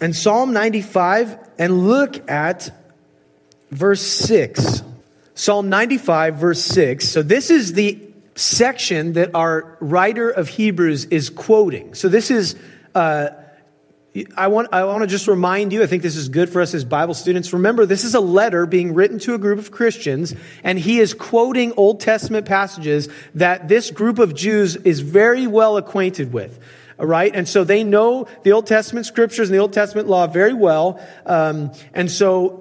And 0.02 0.16
Psalm 0.16 0.52
95, 0.52 1.38
and 1.60 1.88
look 1.88 2.28
at 2.28 2.76
verse 3.70 4.02
6. 4.02 4.82
Psalm 5.42 5.70
95, 5.70 6.36
verse 6.36 6.62
6. 6.62 7.10
So 7.10 7.24
this 7.24 7.50
is 7.50 7.74
the 7.74 8.00
section 8.36 9.14
that 9.14 9.34
our 9.34 9.76
writer 9.80 10.30
of 10.30 10.48
Hebrews 10.48 11.06
is 11.06 11.32
quoting. 11.32 11.96
So 11.96 12.10
this 12.10 12.30
is, 12.30 12.56
uh, 12.94 13.30
I 14.38 14.50
want, 14.50 14.72
I 14.72 14.84
want 14.84 15.02
to 15.02 15.08
just 15.08 15.28
remind 15.28 15.74
you, 15.74 15.82
I 15.82 15.88
think 15.88 16.04
this 16.04 16.16
is 16.16 16.30
good 16.30 16.52
for 16.52 16.62
us 16.62 16.76
as 16.76 16.86
Bible 16.86 17.16
students. 17.16 17.54
Remember, 17.54 17.88
this 17.88 18.04
is 18.04 18.14
a 18.14 18.20
letter 18.20 18.68
being 18.68 18.94
written 18.94 19.18
to 19.18 19.34
a 19.34 19.40
group 19.40 19.58
of 19.58 19.72
Christians, 19.72 20.36
and 20.64 20.78
he 20.78 21.00
is 21.00 21.16
quoting 21.16 21.74
Old 21.76 22.02
Testament 22.02 22.46
passages 22.46 23.10
that 23.34 23.68
this 23.68 23.90
group 23.90 24.20
of 24.20 24.36
Jews 24.36 24.76
is 24.76 25.00
very 25.00 25.48
well 25.48 25.76
acquainted 25.76 26.34
with. 26.34 26.60
All 27.00 27.08
right? 27.08 27.36
And 27.36 27.50
so 27.50 27.64
they 27.64 27.84
know 27.84 28.28
the 28.44 28.52
Old 28.52 28.68
Testament 28.68 29.08
scriptures 29.08 29.50
and 29.50 29.56
the 29.56 29.62
Old 29.62 29.74
Testament 29.74 30.08
law 30.08 30.28
very 30.28 30.54
well. 30.54 31.04
Um, 31.26 31.72
and 31.96 32.12
so 32.12 32.61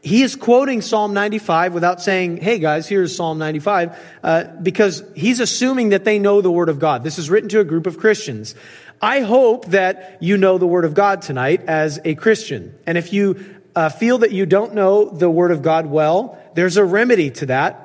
he 0.00 0.22
is 0.22 0.36
quoting 0.36 0.80
Psalm 0.80 1.12
95 1.12 1.74
without 1.74 2.00
saying, 2.00 2.36
hey 2.36 2.58
guys, 2.58 2.88
here's 2.88 3.14
Psalm 3.16 3.38
95, 3.38 3.98
uh, 4.22 4.44
because 4.62 5.02
he's 5.16 5.40
assuming 5.40 5.90
that 5.90 6.04
they 6.04 6.18
know 6.18 6.40
the 6.40 6.50
Word 6.50 6.68
of 6.68 6.78
God. 6.78 7.02
This 7.02 7.18
is 7.18 7.28
written 7.28 7.48
to 7.50 7.60
a 7.60 7.64
group 7.64 7.86
of 7.86 7.98
Christians. 7.98 8.54
I 9.02 9.20
hope 9.20 9.66
that 9.66 10.18
you 10.20 10.36
know 10.36 10.58
the 10.58 10.66
Word 10.66 10.84
of 10.84 10.94
God 10.94 11.22
tonight 11.22 11.62
as 11.66 12.00
a 12.04 12.14
Christian. 12.14 12.76
And 12.86 12.96
if 12.96 13.12
you 13.12 13.60
uh, 13.74 13.88
feel 13.88 14.18
that 14.18 14.32
you 14.32 14.46
don't 14.46 14.74
know 14.74 15.08
the 15.08 15.30
Word 15.30 15.50
of 15.50 15.62
God 15.62 15.86
well, 15.86 16.38
there's 16.54 16.76
a 16.76 16.84
remedy 16.84 17.30
to 17.32 17.46
that. 17.46 17.84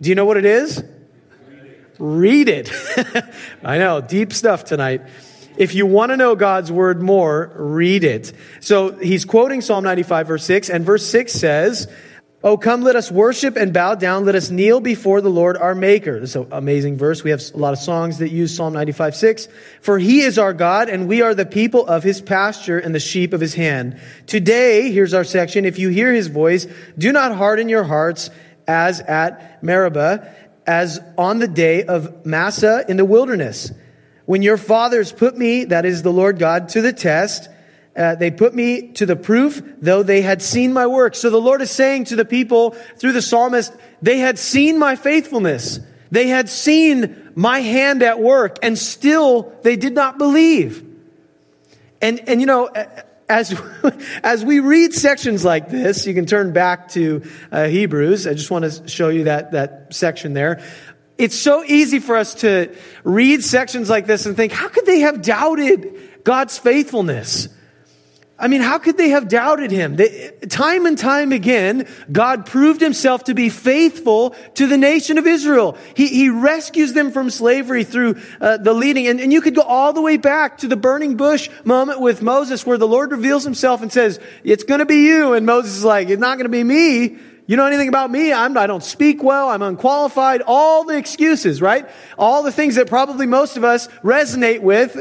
Do 0.00 0.08
you 0.08 0.14
know 0.14 0.24
what 0.24 0.36
it 0.36 0.44
is? 0.44 0.82
Read 1.98 2.48
it. 2.48 2.70
I 3.64 3.78
know, 3.78 4.00
deep 4.00 4.32
stuff 4.32 4.64
tonight. 4.64 5.02
If 5.56 5.74
you 5.74 5.86
want 5.86 6.10
to 6.10 6.16
know 6.16 6.34
God's 6.34 6.72
word 6.72 7.00
more, 7.00 7.52
read 7.54 8.02
it. 8.02 8.32
So 8.60 8.92
he's 8.92 9.24
quoting 9.24 9.60
Psalm 9.60 9.84
95 9.84 10.26
verse 10.26 10.44
6 10.44 10.70
and 10.70 10.84
verse 10.84 11.06
6 11.06 11.32
says, 11.32 11.88
Oh, 12.42 12.58
come, 12.58 12.82
let 12.82 12.94
us 12.94 13.10
worship 13.10 13.56
and 13.56 13.72
bow 13.72 13.94
down. 13.94 14.26
Let 14.26 14.34
us 14.34 14.50
kneel 14.50 14.78
before 14.78 15.22
the 15.22 15.30
Lord 15.30 15.56
our 15.56 15.74
Maker. 15.74 16.20
This 16.20 16.30
is 16.30 16.36
an 16.36 16.48
amazing 16.52 16.98
verse. 16.98 17.24
We 17.24 17.30
have 17.30 17.42
a 17.54 17.56
lot 17.56 17.72
of 17.72 17.78
songs 17.78 18.18
that 18.18 18.28
use 18.28 18.54
Psalm 18.54 18.74
95, 18.74 19.16
6. 19.16 19.48
For 19.80 19.98
he 19.98 20.20
is 20.20 20.38
our 20.38 20.52
God, 20.52 20.90
and 20.90 21.08
we 21.08 21.22
are 21.22 21.34
the 21.34 21.46
people 21.46 21.86
of 21.86 22.02
his 22.02 22.20
pasture 22.20 22.78
and 22.78 22.94
the 22.94 23.00
sheep 23.00 23.32
of 23.32 23.40
his 23.40 23.54
hand. 23.54 23.98
Today, 24.26 24.92
here's 24.92 25.14
our 25.14 25.24
section. 25.24 25.64
If 25.64 25.78
you 25.78 25.88
hear 25.88 26.12
his 26.12 26.26
voice, 26.26 26.66
do 26.98 27.12
not 27.12 27.34
harden 27.34 27.70
your 27.70 27.84
hearts 27.84 28.28
as 28.68 29.00
at 29.00 29.62
Meribah, 29.62 30.30
as 30.66 31.00
on 31.16 31.38
the 31.38 31.48
day 31.48 31.84
of 31.84 32.26
Massah 32.26 32.84
in 32.86 32.98
the 32.98 33.06
wilderness 33.06 33.72
when 34.26 34.42
your 34.42 34.56
fathers 34.56 35.12
put 35.12 35.36
me, 35.36 35.64
that 35.64 35.84
is 35.84 36.02
the 36.02 36.12
Lord 36.12 36.38
God, 36.38 36.70
to 36.70 36.80
the 36.80 36.92
test, 36.92 37.48
uh, 37.96 38.14
they 38.16 38.30
put 38.30 38.54
me 38.54 38.88
to 38.92 39.06
the 39.06 39.16
proof, 39.16 39.62
though 39.80 40.02
they 40.02 40.22
had 40.22 40.42
seen 40.42 40.72
my 40.72 40.86
work. 40.86 41.14
So 41.14 41.30
the 41.30 41.40
Lord 41.40 41.62
is 41.62 41.70
saying 41.70 42.04
to 42.06 42.16
the 42.16 42.24
people 42.24 42.70
through 42.96 43.12
the 43.12 43.22
psalmist, 43.22 43.72
they 44.02 44.18
had 44.18 44.38
seen 44.38 44.78
my 44.78 44.96
faithfulness. 44.96 45.78
They 46.10 46.28
had 46.28 46.48
seen 46.48 47.32
my 47.34 47.60
hand 47.60 48.02
at 48.02 48.20
work, 48.20 48.58
and 48.62 48.78
still 48.78 49.52
they 49.62 49.76
did 49.76 49.94
not 49.94 50.18
believe. 50.18 50.84
And, 52.00 52.28
and 52.28 52.40
you 52.40 52.46
know, 52.46 52.68
as, 53.28 53.60
as 54.22 54.44
we 54.44 54.60
read 54.60 54.92
sections 54.92 55.44
like 55.44 55.68
this, 55.68 56.06
you 56.06 56.14
can 56.14 56.26
turn 56.26 56.52
back 56.52 56.88
to 56.90 57.22
uh, 57.52 57.66
Hebrews. 57.66 58.26
I 58.26 58.34
just 58.34 58.50
want 58.50 58.64
to 58.64 58.88
show 58.88 59.08
you 59.08 59.24
that, 59.24 59.52
that 59.52 59.94
section 59.94 60.34
there 60.34 60.62
it's 61.16 61.38
so 61.38 61.62
easy 61.64 62.00
for 62.00 62.16
us 62.16 62.34
to 62.36 62.74
read 63.04 63.44
sections 63.44 63.88
like 63.88 64.06
this 64.06 64.26
and 64.26 64.36
think, 64.36 64.52
how 64.52 64.68
could 64.68 64.86
they 64.86 65.00
have 65.00 65.22
doubted 65.22 66.24
God's 66.24 66.58
faithfulness? 66.58 67.48
I 68.36 68.48
mean, 68.48 68.62
how 68.62 68.78
could 68.78 68.96
they 68.96 69.10
have 69.10 69.28
doubted 69.28 69.70
him? 69.70 69.94
They, 69.94 70.32
time 70.48 70.86
and 70.86 70.98
time 70.98 71.30
again, 71.30 71.86
God 72.10 72.46
proved 72.46 72.80
himself 72.80 73.24
to 73.24 73.34
be 73.34 73.48
faithful 73.48 74.30
to 74.54 74.66
the 74.66 74.76
nation 74.76 75.18
of 75.18 75.26
Israel. 75.26 75.78
He, 75.94 76.08
he 76.08 76.30
rescues 76.30 76.94
them 76.94 77.12
from 77.12 77.30
slavery 77.30 77.84
through 77.84 78.20
uh, 78.40 78.56
the 78.56 78.74
leading. 78.74 79.06
And, 79.06 79.20
and 79.20 79.32
you 79.32 79.40
could 79.40 79.54
go 79.54 79.62
all 79.62 79.92
the 79.92 80.02
way 80.02 80.16
back 80.16 80.58
to 80.58 80.66
the 80.66 80.76
burning 80.76 81.16
bush 81.16 81.48
moment 81.62 82.00
with 82.00 82.22
Moses 82.22 82.66
where 82.66 82.76
the 82.76 82.88
Lord 82.88 83.12
reveals 83.12 83.44
himself 83.44 83.82
and 83.82 83.92
says, 83.92 84.18
it's 84.42 84.64
going 84.64 84.80
to 84.80 84.86
be 84.86 85.06
you. 85.06 85.34
And 85.34 85.46
Moses 85.46 85.76
is 85.76 85.84
like, 85.84 86.08
it's 86.08 86.20
not 86.20 86.36
going 86.36 86.46
to 86.46 86.48
be 86.48 86.64
me. 86.64 87.18
You 87.46 87.58
know 87.58 87.66
anything 87.66 87.88
about 87.88 88.10
me? 88.10 88.32
I'm, 88.32 88.56
I 88.56 88.66
don't 88.66 88.82
speak 88.82 89.22
well. 89.22 89.50
I'm 89.50 89.60
unqualified. 89.60 90.40
All 90.46 90.84
the 90.84 90.96
excuses, 90.96 91.60
right? 91.60 91.86
All 92.16 92.42
the 92.42 92.50
things 92.50 92.76
that 92.76 92.86
probably 92.86 93.26
most 93.26 93.58
of 93.58 93.64
us 93.64 93.86
resonate 94.02 94.60
with 94.60 94.94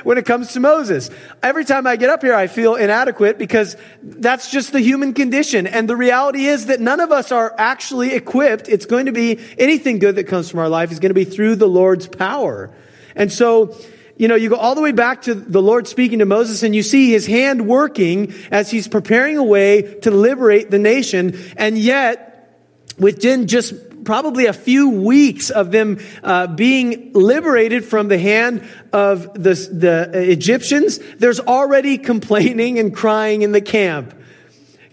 when 0.04 0.16
it 0.16 0.24
comes 0.24 0.54
to 0.54 0.60
Moses. 0.60 1.10
Every 1.42 1.66
time 1.66 1.86
I 1.86 1.96
get 1.96 2.08
up 2.08 2.22
here, 2.22 2.34
I 2.34 2.46
feel 2.46 2.76
inadequate 2.76 3.36
because 3.36 3.76
that's 4.02 4.50
just 4.50 4.72
the 4.72 4.80
human 4.80 5.12
condition. 5.12 5.66
And 5.66 5.86
the 5.86 5.96
reality 5.96 6.46
is 6.46 6.66
that 6.66 6.80
none 6.80 7.00
of 7.00 7.12
us 7.12 7.30
are 7.30 7.54
actually 7.58 8.14
equipped. 8.14 8.70
It's 8.70 8.86
going 8.86 9.04
to 9.04 9.12
be 9.12 9.38
anything 9.58 9.98
good 9.98 10.16
that 10.16 10.24
comes 10.24 10.50
from 10.50 10.60
our 10.60 10.70
life 10.70 10.92
is 10.92 10.98
going 10.98 11.10
to 11.10 11.14
be 11.14 11.24
through 11.26 11.56
the 11.56 11.68
Lord's 11.68 12.06
power. 12.06 12.70
And 13.14 13.30
so, 13.30 13.76
you 14.22 14.28
know, 14.28 14.36
you 14.36 14.50
go 14.50 14.54
all 14.54 14.76
the 14.76 14.80
way 14.80 14.92
back 14.92 15.22
to 15.22 15.34
the 15.34 15.60
Lord 15.60 15.88
speaking 15.88 16.20
to 16.20 16.24
Moses 16.24 16.62
and 16.62 16.76
you 16.76 16.84
see 16.84 17.10
his 17.10 17.26
hand 17.26 17.66
working 17.66 18.32
as 18.52 18.70
he's 18.70 18.86
preparing 18.86 19.36
a 19.36 19.42
way 19.42 19.82
to 20.02 20.12
liberate 20.12 20.70
the 20.70 20.78
nation. 20.78 21.36
And 21.56 21.76
yet, 21.76 22.56
within 22.96 23.48
just 23.48 24.04
probably 24.04 24.46
a 24.46 24.52
few 24.52 24.90
weeks 24.90 25.50
of 25.50 25.72
them 25.72 25.98
uh, 26.22 26.46
being 26.46 27.12
liberated 27.14 27.84
from 27.84 28.06
the 28.06 28.16
hand 28.16 28.62
of 28.92 29.34
the, 29.34 29.54
the 29.72 30.30
Egyptians, 30.30 31.00
there's 31.18 31.40
already 31.40 31.98
complaining 32.12 32.78
and 32.78 32.94
crying 32.94 33.42
in 33.42 33.50
the 33.50 33.60
camp. 33.60 34.14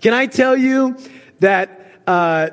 Can 0.02 0.16
I 0.16 0.26
tell 0.26 0.58
you 0.58 0.98
that 1.40 2.02
uh, 2.08 2.50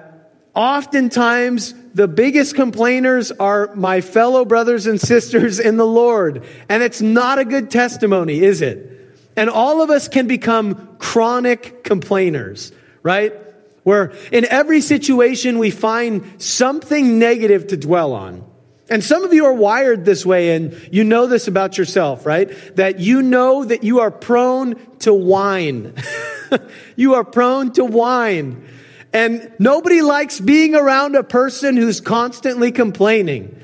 oftentimes 0.54 1.72
the 1.96 2.06
biggest 2.06 2.54
complainers 2.54 3.32
are 3.32 3.74
my 3.74 4.02
fellow 4.02 4.44
brothers 4.44 4.86
and 4.86 5.00
sisters 5.00 5.58
in 5.58 5.78
the 5.78 5.86
Lord. 5.86 6.44
And 6.68 6.82
it's 6.82 7.00
not 7.00 7.38
a 7.38 7.44
good 7.46 7.70
testimony, 7.70 8.40
is 8.40 8.60
it? 8.60 9.16
And 9.34 9.48
all 9.48 9.80
of 9.80 9.88
us 9.88 10.06
can 10.06 10.26
become 10.26 10.98
chronic 10.98 11.84
complainers, 11.84 12.70
right? 13.02 13.32
Where 13.82 14.12
in 14.30 14.44
every 14.44 14.82
situation 14.82 15.58
we 15.58 15.70
find 15.70 16.42
something 16.42 17.18
negative 17.18 17.68
to 17.68 17.78
dwell 17.78 18.12
on. 18.12 18.44
And 18.90 19.02
some 19.02 19.24
of 19.24 19.32
you 19.32 19.46
are 19.46 19.54
wired 19.54 20.04
this 20.04 20.26
way 20.26 20.54
and 20.54 20.78
you 20.92 21.02
know 21.02 21.26
this 21.26 21.48
about 21.48 21.78
yourself, 21.78 22.26
right? 22.26 22.50
That 22.76 23.00
you 23.00 23.22
know 23.22 23.64
that 23.64 23.84
you 23.84 24.00
are 24.00 24.10
prone 24.10 24.74
to 24.98 25.14
whine. 25.14 25.94
you 26.96 27.14
are 27.14 27.24
prone 27.24 27.72
to 27.72 27.86
whine. 27.86 28.68
And 29.16 29.50
nobody 29.58 30.02
likes 30.02 30.38
being 30.38 30.74
around 30.74 31.16
a 31.16 31.22
person 31.22 31.74
who's 31.74 32.02
constantly 32.02 32.70
complaining. 32.70 33.58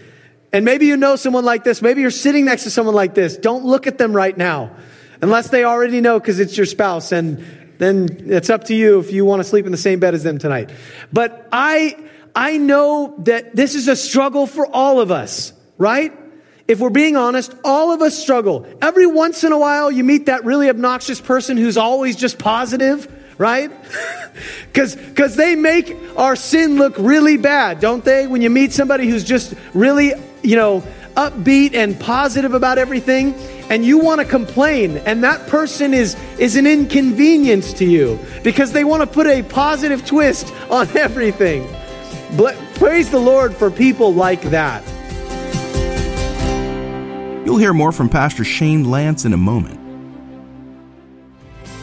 And 0.50 0.64
maybe 0.64 0.86
you 0.86 0.96
know 0.96 1.16
someone 1.16 1.44
like 1.44 1.62
this. 1.62 1.82
Maybe 1.82 2.00
you're 2.00 2.10
sitting 2.10 2.46
next 2.46 2.62
to 2.62 2.70
someone 2.70 2.94
like 2.94 3.12
this. 3.12 3.36
Don't 3.36 3.66
look 3.66 3.86
at 3.86 3.98
them 3.98 4.16
right 4.16 4.34
now. 4.34 4.74
Unless 5.20 5.50
they 5.50 5.64
already 5.64 6.00
know 6.00 6.18
because 6.18 6.40
it's 6.40 6.56
your 6.56 6.64
spouse. 6.64 7.12
And 7.12 7.44
then 7.76 8.08
it's 8.30 8.48
up 8.48 8.64
to 8.64 8.74
you 8.74 8.98
if 9.00 9.12
you 9.12 9.26
want 9.26 9.40
to 9.40 9.44
sleep 9.44 9.66
in 9.66 9.72
the 9.72 9.76
same 9.76 10.00
bed 10.00 10.14
as 10.14 10.22
them 10.22 10.38
tonight. 10.38 10.70
But 11.12 11.48
I, 11.52 11.98
I 12.34 12.56
know 12.56 13.16
that 13.24 13.54
this 13.54 13.74
is 13.74 13.88
a 13.88 13.96
struggle 13.96 14.46
for 14.46 14.66
all 14.66 15.02
of 15.02 15.10
us, 15.10 15.52
right? 15.76 16.14
If 16.66 16.80
we're 16.80 16.88
being 16.88 17.18
honest, 17.18 17.54
all 17.62 17.92
of 17.92 18.00
us 18.00 18.18
struggle. 18.18 18.66
Every 18.80 19.06
once 19.06 19.44
in 19.44 19.52
a 19.52 19.58
while, 19.58 19.92
you 19.92 20.02
meet 20.02 20.26
that 20.26 20.46
really 20.46 20.70
obnoxious 20.70 21.20
person 21.20 21.58
who's 21.58 21.76
always 21.76 22.16
just 22.16 22.38
positive 22.38 23.18
right? 23.42 23.70
Because 24.72 24.96
because 24.96 25.36
they 25.36 25.54
make 25.54 25.94
our 26.16 26.34
sin 26.34 26.76
look 26.76 26.96
really 26.96 27.36
bad, 27.36 27.78
don't 27.78 28.02
they? 28.02 28.26
When 28.26 28.40
you 28.40 28.48
meet 28.48 28.72
somebody 28.72 29.06
who's 29.06 29.22
just 29.22 29.52
really, 29.74 30.14
you 30.42 30.56
know, 30.56 30.82
upbeat 31.14 31.74
and 31.74 32.00
positive 32.00 32.54
about 32.54 32.78
everything, 32.78 33.34
and 33.68 33.84
you 33.84 33.98
want 33.98 34.22
to 34.22 34.24
complain, 34.24 34.96
and 34.96 35.22
that 35.24 35.46
person 35.48 35.92
is 35.92 36.16
is 36.38 36.56
an 36.56 36.66
inconvenience 36.66 37.74
to 37.74 37.84
you 37.84 38.18
because 38.42 38.72
they 38.72 38.82
want 38.82 39.02
to 39.02 39.06
put 39.06 39.26
a 39.26 39.42
positive 39.42 40.06
twist 40.06 40.50
on 40.70 40.88
everything. 40.96 41.68
Praise 42.76 43.10
the 43.10 43.20
Lord 43.20 43.54
for 43.54 43.70
people 43.70 44.14
like 44.14 44.40
that. 44.44 44.82
You'll 47.44 47.58
hear 47.58 47.74
more 47.74 47.92
from 47.92 48.08
Pastor 48.08 48.44
Shane 48.44 48.86
Lantz 48.86 49.26
in 49.26 49.34
a 49.34 49.36
moment. 49.36 49.81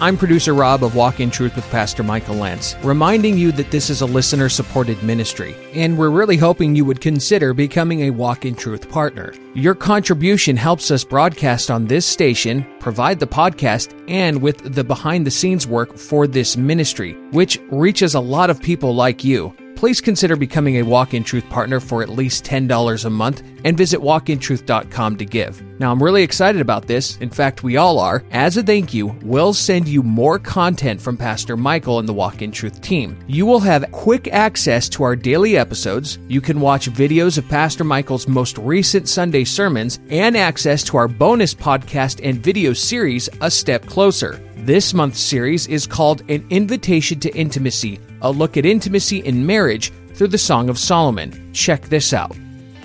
I'm 0.01 0.15
producer 0.15 0.53
Rob 0.53 0.85
of 0.85 0.95
Walk 0.95 1.19
in 1.19 1.29
Truth 1.29 1.57
with 1.57 1.69
Pastor 1.71 2.03
Michael 2.03 2.35
Lantz, 2.35 2.81
reminding 2.85 3.37
you 3.37 3.51
that 3.51 3.69
this 3.69 3.89
is 3.89 3.99
a 3.99 4.05
listener 4.05 4.47
supported 4.47 5.03
ministry, 5.03 5.57
and 5.73 5.97
we're 5.97 6.09
really 6.09 6.37
hoping 6.37 6.73
you 6.73 6.85
would 6.85 7.01
consider 7.01 7.53
becoming 7.53 8.03
a 8.03 8.09
Walk 8.11 8.45
in 8.45 8.55
Truth 8.55 8.89
partner. 8.89 9.33
Your 9.55 9.75
contribution 9.75 10.55
helps 10.55 10.89
us 10.89 11.03
broadcast 11.03 11.69
on 11.69 11.85
this 11.85 12.05
station, 12.05 12.65
provide 12.79 13.19
the 13.19 13.27
podcast, 13.27 13.93
and 14.07 14.41
with 14.41 14.73
the 14.73 14.85
behind 14.85 15.27
the 15.27 15.31
scenes 15.31 15.67
work 15.67 15.97
for 15.97 16.27
this 16.27 16.55
ministry, 16.55 17.17
which 17.31 17.59
reaches 17.69 18.15
a 18.15 18.21
lot 18.21 18.49
of 18.49 18.61
people 18.61 18.95
like 18.95 19.25
you 19.25 19.53
please 19.79 20.01
consider 20.01 20.35
becoming 20.35 20.75
a 20.75 20.83
Walk 20.83 21.13
in 21.13 21.23
Truth 21.23 21.49
partner 21.49 21.79
for 21.79 22.03
at 22.03 22.09
least 22.09 22.43
$10 22.43 23.05
a 23.05 23.09
month 23.09 23.41
and 23.63 23.77
visit 23.77 24.01
walkintruth.com 24.01 25.15
to 25.15 25.23
give. 25.23 25.63
Now, 25.79 25.89
I'm 25.89 26.03
really 26.03 26.21
excited 26.21 26.59
about 26.59 26.87
this. 26.87 27.15
In 27.19 27.29
fact, 27.29 27.63
we 27.63 27.77
all 27.77 27.97
are. 27.97 28.21
As 28.31 28.57
a 28.57 28.63
thank 28.63 28.93
you, 28.93 29.17
we'll 29.21 29.53
send 29.53 29.87
you 29.87 30.03
more 30.03 30.37
content 30.37 30.99
from 30.99 31.15
Pastor 31.15 31.55
Michael 31.55 31.97
and 31.97 32.09
the 32.09 32.13
Walk 32.13 32.41
in 32.41 32.51
Truth 32.51 32.81
team. 32.81 33.17
You 33.25 33.45
will 33.45 33.61
have 33.61 33.89
quick 33.93 34.27
access 34.27 34.89
to 34.89 35.03
our 35.03 35.15
daily 35.15 35.57
episodes. 35.57 36.19
You 36.27 36.41
can 36.41 36.59
watch 36.59 36.91
videos 36.91 37.37
of 37.37 37.47
Pastor 37.47 37.85
Michael's 37.85 38.27
most 38.27 38.57
recent 38.57 39.07
Sunday 39.07 39.45
sermons 39.45 40.01
and 40.09 40.35
access 40.35 40.83
to 40.83 40.97
our 40.97 41.07
bonus 41.07 41.53
podcast 41.53 42.19
and 42.21 42.43
video 42.43 42.73
series, 42.73 43.29
A 43.39 43.49
Step 43.49 43.85
Closer. 43.85 44.45
This 44.57 44.93
month's 44.93 45.21
series 45.21 45.67
is 45.67 45.87
called 45.87 46.29
An 46.29 46.45
Invitation 46.49 47.21
to 47.21 47.33
Intimacy, 47.33 47.97
a 48.21 48.31
look 48.31 48.57
at 48.57 48.65
intimacy 48.65 49.19
in 49.19 49.45
marriage 49.45 49.91
through 50.13 50.27
the 50.27 50.37
Song 50.37 50.69
of 50.69 50.77
Solomon. 50.77 51.53
Check 51.53 51.83
this 51.83 52.13
out. 52.13 52.35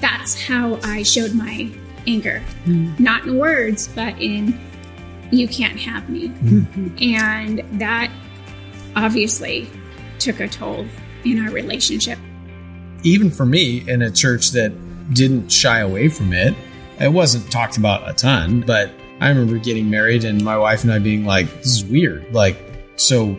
That's 0.00 0.40
how 0.40 0.78
I 0.82 1.02
showed 1.02 1.34
my 1.34 1.70
anger. 2.06 2.42
Mm. 2.64 2.98
Not 3.00 3.24
in 3.24 3.38
words, 3.38 3.88
but 3.88 4.20
in 4.20 4.58
you 5.30 5.48
can't 5.48 5.78
have 5.78 6.08
me. 6.08 6.28
Mm-hmm. 6.28 7.14
And 7.14 7.80
that 7.80 8.10
obviously 8.96 9.68
took 10.18 10.40
a 10.40 10.48
toll 10.48 10.86
in 11.24 11.44
our 11.44 11.52
relationship. 11.52 12.18
Even 13.02 13.30
for 13.30 13.44
me, 13.44 13.88
in 13.88 14.02
a 14.02 14.10
church 14.10 14.50
that 14.52 14.72
didn't 15.12 15.50
shy 15.50 15.80
away 15.80 16.08
from 16.08 16.32
it, 16.32 16.54
it 17.00 17.12
wasn't 17.12 17.50
talked 17.50 17.76
about 17.76 18.08
a 18.08 18.12
ton, 18.12 18.62
but 18.66 18.90
I 19.20 19.28
remember 19.28 19.58
getting 19.58 19.90
married 19.90 20.24
and 20.24 20.42
my 20.42 20.56
wife 20.56 20.84
and 20.84 20.92
I 20.92 20.98
being 20.98 21.24
like, 21.24 21.46
this 21.56 21.78
is 21.78 21.84
weird. 21.84 22.32
Like, 22.32 22.56
so 22.96 23.36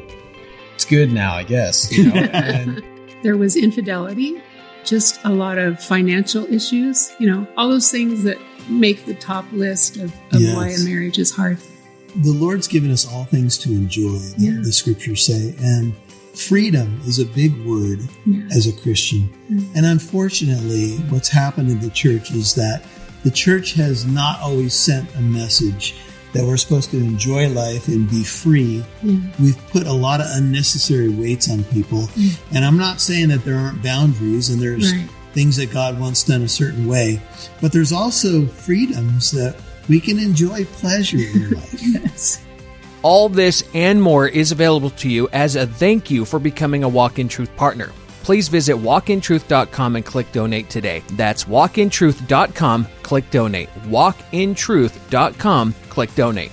it's 0.86 0.92
good 0.92 1.12
now, 1.12 1.34
I 1.34 1.44
guess. 1.44 1.92
You 1.92 2.12
know? 2.12 2.16
and, 2.34 2.84
there 3.24 3.38
was 3.38 3.56
infidelity, 3.56 4.40
just 4.84 5.20
a 5.24 5.30
lot 5.30 5.58
of 5.58 5.84
financial 5.84 6.46
issues, 6.54 7.12
you 7.18 7.28
know, 7.28 7.48
all 7.58 7.70
those 7.70 7.90
things 7.90 8.22
that 8.24 8.38
make 8.70 9.06
the 9.06 9.16
top 9.16 9.46
list 9.52 9.98
of, 9.98 10.14
of 10.32 10.42
yes. 10.42 10.56
why 10.56 10.70
a 10.70 10.78
marriage 10.88 11.18
is 11.18 11.32
hard. 11.32 11.58
The 12.18 12.32
Lord's 12.32 12.68
given 12.68 12.92
us 12.92 13.12
all 13.12 13.26
things 13.26 13.58
to 13.60 13.72
enjoy, 13.72 14.20
yeah. 14.38 14.60
the 14.62 14.72
scriptures 14.72 15.26
say. 15.26 15.56
And 15.60 15.96
freedom 16.36 17.02
is 17.06 17.18
a 17.18 17.26
big 17.26 17.66
word 17.66 18.00
yeah. 18.28 18.44
as 18.52 18.68
a 18.68 18.82
Christian. 18.82 19.28
Mm-hmm. 19.50 19.78
And 19.78 19.88
unfortunately, 19.88 20.98
what's 21.10 21.30
happened 21.30 21.72
in 21.72 21.80
the 21.80 21.90
church 21.90 22.30
is 22.30 22.54
that 22.56 22.84
the 23.24 23.32
church 23.32 23.74
has 23.74 24.06
not 24.06 24.40
always 24.40 24.76
sent 24.76 25.14
a 25.16 25.22
message 25.22 25.96
that 26.36 26.46
we're 26.46 26.58
supposed 26.58 26.92
to 26.92 26.98
enjoy 26.98 27.48
life 27.50 27.88
and 27.88 28.10
be 28.10 28.24
free. 28.24 28.84
We've 29.40 29.58
put 29.70 29.88
a 29.88 29.94
lot 29.94 30.20
of 30.20 30.28
unnecessary 30.32 31.10
weights 31.10 31.50
on 31.50 31.64
people. 31.66 32.10
And 32.54 32.66
I'm 32.66 32.78
not 32.78 33.00
saying 33.00 33.30
that 33.30 33.46
there 33.46 33.56
aren't 33.56 33.82
boundaries 33.82 34.50
and 34.50 34.62
there's 34.62 34.94
right. 34.94 35.10
things 35.34 35.56
that 35.56 35.72
God 35.72 35.98
wants 35.98 36.24
done 36.24 36.42
a 36.42 36.48
certain 36.48 36.88
way, 36.88 37.22
but 37.62 37.72
there's 37.72 37.94
also 37.94 38.46
freedoms 38.46 39.32
that 39.32 39.56
we 39.88 40.02
can 40.02 40.20
enjoy 40.20 40.66
pleasure 40.66 41.18
in 41.18 41.52
life. 41.52 41.74
yes. 41.82 42.44
All 43.02 43.30
this 43.30 43.64
and 43.74 44.02
more 44.02 44.28
is 44.28 44.52
available 44.52 44.90
to 44.90 45.10
you 45.10 45.30
as 45.32 45.56
a 45.56 45.66
thank 45.66 46.12
you 46.12 46.26
for 46.26 46.40
becoming 46.40 46.84
a 46.84 46.90
Walk 46.90 47.18
in 47.18 47.30
Truth 47.30 47.56
partner 47.56 47.94
please 48.26 48.48
visit 48.48 48.76
walkintruth.com 48.76 49.96
and 49.96 50.04
click 50.04 50.32
donate 50.32 50.68
today. 50.68 51.04
That's 51.12 51.44
walkintruth.com, 51.44 52.88
click 53.04 53.30
donate. 53.30 53.70
Walkintruth.com, 53.84 55.76
click 55.96 56.14
donate. 56.14 56.52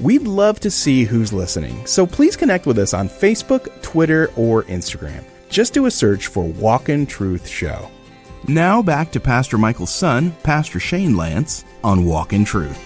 We'd 0.00 0.22
love 0.22 0.60
to 0.60 0.70
see 0.70 1.04
who's 1.04 1.32
listening, 1.32 1.84
so 1.84 2.06
please 2.06 2.36
connect 2.36 2.64
with 2.64 2.78
us 2.78 2.94
on 2.94 3.08
Facebook, 3.08 3.82
Twitter, 3.82 4.30
or 4.36 4.62
Instagram. 4.64 5.24
Just 5.48 5.74
do 5.74 5.86
a 5.86 5.90
search 5.90 6.28
for 6.28 6.44
Walk 6.44 6.88
in 6.88 7.06
Truth 7.06 7.48
Show. 7.48 7.90
Now 8.46 8.82
back 8.82 9.10
to 9.12 9.20
Pastor 9.20 9.58
Michael's 9.58 9.92
son, 9.92 10.30
Pastor 10.44 10.78
Shane 10.78 11.14
Lantz, 11.14 11.64
on 11.82 12.04
Walk 12.04 12.32
in 12.32 12.44
Truth. 12.44 12.78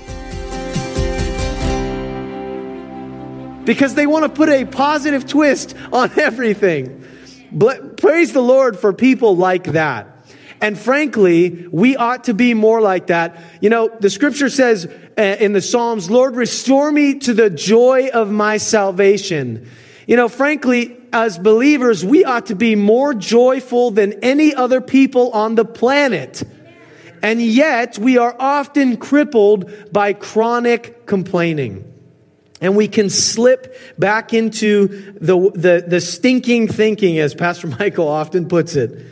Because 3.66 3.94
they 3.94 4.06
want 4.06 4.24
to 4.24 4.28
put 4.30 4.48
a 4.48 4.64
positive 4.64 5.26
twist 5.26 5.74
on 5.92 6.10
everything. 6.18 7.04
Praise 7.98 8.32
the 8.32 8.42
Lord 8.42 8.78
for 8.78 8.94
people 8.94 9.36
like 9.36 9.64
that. 9.64 10.15
And 10.60 10.78
frankly, 10.78 11.66
we 11.70 11.96
ought 11.96 12.24
to 12.24 12.34
be 12.34 12.54
more 12.54 12.80
like 12.80 13.08
that. 13.08 13.36
You 13.60 13.70
know, 13.70 13.88
the 14.00 14.10
scripture 14.10 14.48
says 14.48 14.86
uh, 15.18 15.22
in 15.22 15.52
the 15.52 15.60
Psalms, 15.60 16.10
Lord, 16.10 16.36
restore 16.36 16.90
me 16.90 17.18
to 17.20 17.34
the 17.34 17.50
joy 17.50 18.08
of 18.08 18.30
my 18.30 18.56
salvation. 18.56 19.68
You 20.06 20.16
know, 20.16 20.28
frankly, 20.28 20.96
as 21.12 21.38
believers, 21.38 22.04
we 22.04 22.24
ought 22.24 22.46
to 22.46 22.54
be 22.54 22.74
more 22.74 23.12
joyful 23.12 23.90
than 23.90 24.24
any 24.24 24.54
other 24.54 24.80
people 24.80 25.30
on 25.32 25.54
the 25.56 25.64
planet. 25.64 26.42
And 27.22 27.42
yet, 27.42 27.98
we 27.98 28.18
are 28.18 28.36
often 28.38 28.96
crippled 28.96 29.92
by 29.92 30.12
chronic 30.12 31.06
complaining. 31.06 31.92
And 32.60 32.76
we 32.76 32.88
can 32.88 33.10
slip 33.10 33.76
back 33.98 34.32
into 34.32 35.12
the, 35.20 35.50
the, 35.54 35.84
the 35.86 36.00
stinking 36.00 36.68
thinking, 36.68 37.18
as 37.18 37.34
Pastor 37.34 37.66
Michael 37.78 38.08
often 38.08 38.48
puts 38.48 38.76
it. 38.76 39.04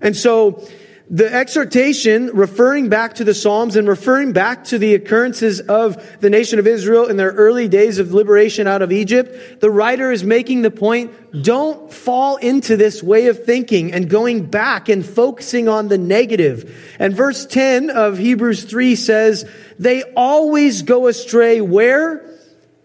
And 0.00 0.16
so, 0.16 0.66
the 1.10 1.32
exhortation 1.32 2.26
referring 2.34 2.90
back 2.90 3.14
to 3.14 3.24
the 3.24 3.32
Psalms 3.32 3.76
and 3.76 3.88
referring 3.88 4.32
back 4.32 4.64
to 4.64 4.78
the 4.78 4.94
occurrences 4.94 5.60
of 5.60 6.20
the 6.20 6.28
nation 6.28 6.58
of 6.58 6.66
Israel 6.66 7.06
in 7.06 7.16
their 7.16 7.30
early 7.30 7.66
days 7.66 7.98
of 7.98 8.12
liberation 8.12 8.66
out 8.66 8.82
of 8.82 8.92
Egypt, 8.92 9.60
the 9.60 9.70
writer 9.70 10.12
is 10.12 10.22
making 10.22 10.60
the 10.62 10.70
point, 10.70 11.42
don't 11.42 11.90
fall 11.90 12.36
into 12.36 12.76
this 12.76 13.02
way 13.02 13.28
of 13.28 13.44
thinking 13.44 13.92
and 13.92 14.10
going 14.10 14.44
back 14.44 14.90
and 14.90 15.04
focusing 15.04 15.66
on 15.66 15.88
the 15.88 15.96
negative. 15.98 16.96
And 16.98 17.14
verse 17.14 17.46
10 17.46 17.88
of 17.88 18.18
Hebrews 18.18 18.64
3 18.64 18.94
says, 18.94 19.48
they 19.78 20.02
always 20.14 20.82
go 20.82 21.06
astray 21.06 21.62
where? 21.62 22.38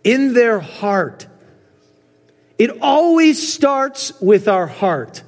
In 0.06 0.34
their 0.34 0.60
heart. 0.60 1.28
It 2.58 2.82
always 2.82 3.52
starts 3.54 4.14
with 4.22 4.48
our 4.48 4.68
heart. 4.68 5.24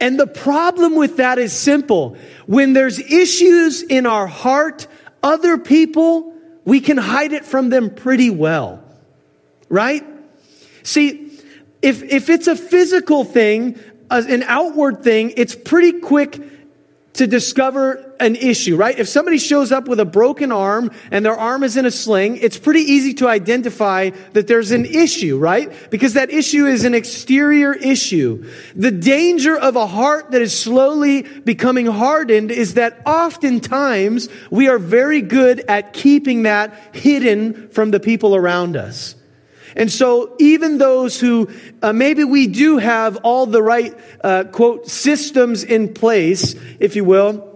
And 0.00 0.20
the 0.20 0.26
problem 0.26 0.94
with 0.94 1.16
that 1.16 1.38
is 1.38 1.52
simple. 1.52 2.16
When 2.46 2.72
there's 2.72 2.98
issues 2.98 3.82
in 3.82 4.06
our 4.06 4.26
heart, 4.26 4.86
other 5.22 5.56
people, 5.58 6.34
we 6.64 6.80
can 6.80 6.98
hide 6.98 7.32
it 7.32 7.44
from 7.44 7.70
them 7.70 7.90
pretty 7.90 8.30
well. 8.30 8.82
Right? 9.68 10.04
See, 10.82 11.40
if, 11.82 12.02
if 12.02 12.28
it's 12.28 12.46
a 12.46 12.56
physical 12.56 13.24
thing, 13.24 13.78
an 14.10 14.42
outward 14.44 15.02
thing, 15.02 15.32
it's 15.36 15.54
pretty 15.54 16.00
quick 16.00 16.40
to 17.16 17.26
discover 17.26 18.14
an 18.20 18.36
issue, 18.36 18.76
right? 18.76 18.98
If 18.98 19.08
somebody 19.08 19.38
shows 19.38 19.72
up 19.72 19.88
with 19.88 20.00
a 20.00 20.04
broken 20.04 20.52
arm 20.52 20.90
and 21.10 21.24
their 21.24 21.36
arm 21.36 21.64
is 21.64 21.76
in 21.76 21.84
a 21.84 21.90
sling, 21.90 22.36
it's 22.38 22.58
pretty 22.58 22.80
easy 22.80 23.14
to 23.14 23.28
identify 23.28 24.10
that 24.32 24.46
there's 24.46 24.70
an 24.70 24.84
issue, 24.84 25.38
right? 25.38 25.90
Because 25.90 26.14
that 26.14 26.30
issue 26.30 26.66
is 26.66 26.84
an 26.84 26.94
exterior 26.94 27.72
issue. 27.74 28.48
The 28.74 28.90
danger 28.90 29.56
of 29.56 29.76
a 29.76 29.86
heart 29.86 30.30
that 30.30 30.42
is 30.42 30.58
slowly 30.58 31.22
becoming 31.22 31.86
hardened 31.86 32.50
is 32.50 32.74
that 32.74 33.00
oftentimes 33.04 34.28
we 34.50 34.68
are 34.68 34.78
very 34.78 35.20
good 35.20 35.60
at 35.68 35.92
keeping 35.92 36.44
that 36.44 36.74
hidden 36.94 37.68
from 37.70 37.90
the 37.90 38.00
people 38.00 38.36
around 38.36 38.76
us. 38.76 39.15
And 39.76 39.92
so 39.92 40.34
even 40.38 40.78
those 40.78 41.20
who 41.20 41.48
uh, 41.82 41.92
maybe 41.92 42.24
we 42.24 42.46
do 42.46 42.78
have 42.78 43.16
all 43.18 43.46
the 43.46 43.62
right, 43.62 43.94
uh, 44.24 44.44
quote, 44.44 44.88
systems 44.88 45.62
in 45.62 45.92
place, 45.92 46.54
if 46.80 46.96
you 46.96 47.04
will, 47.04 47.55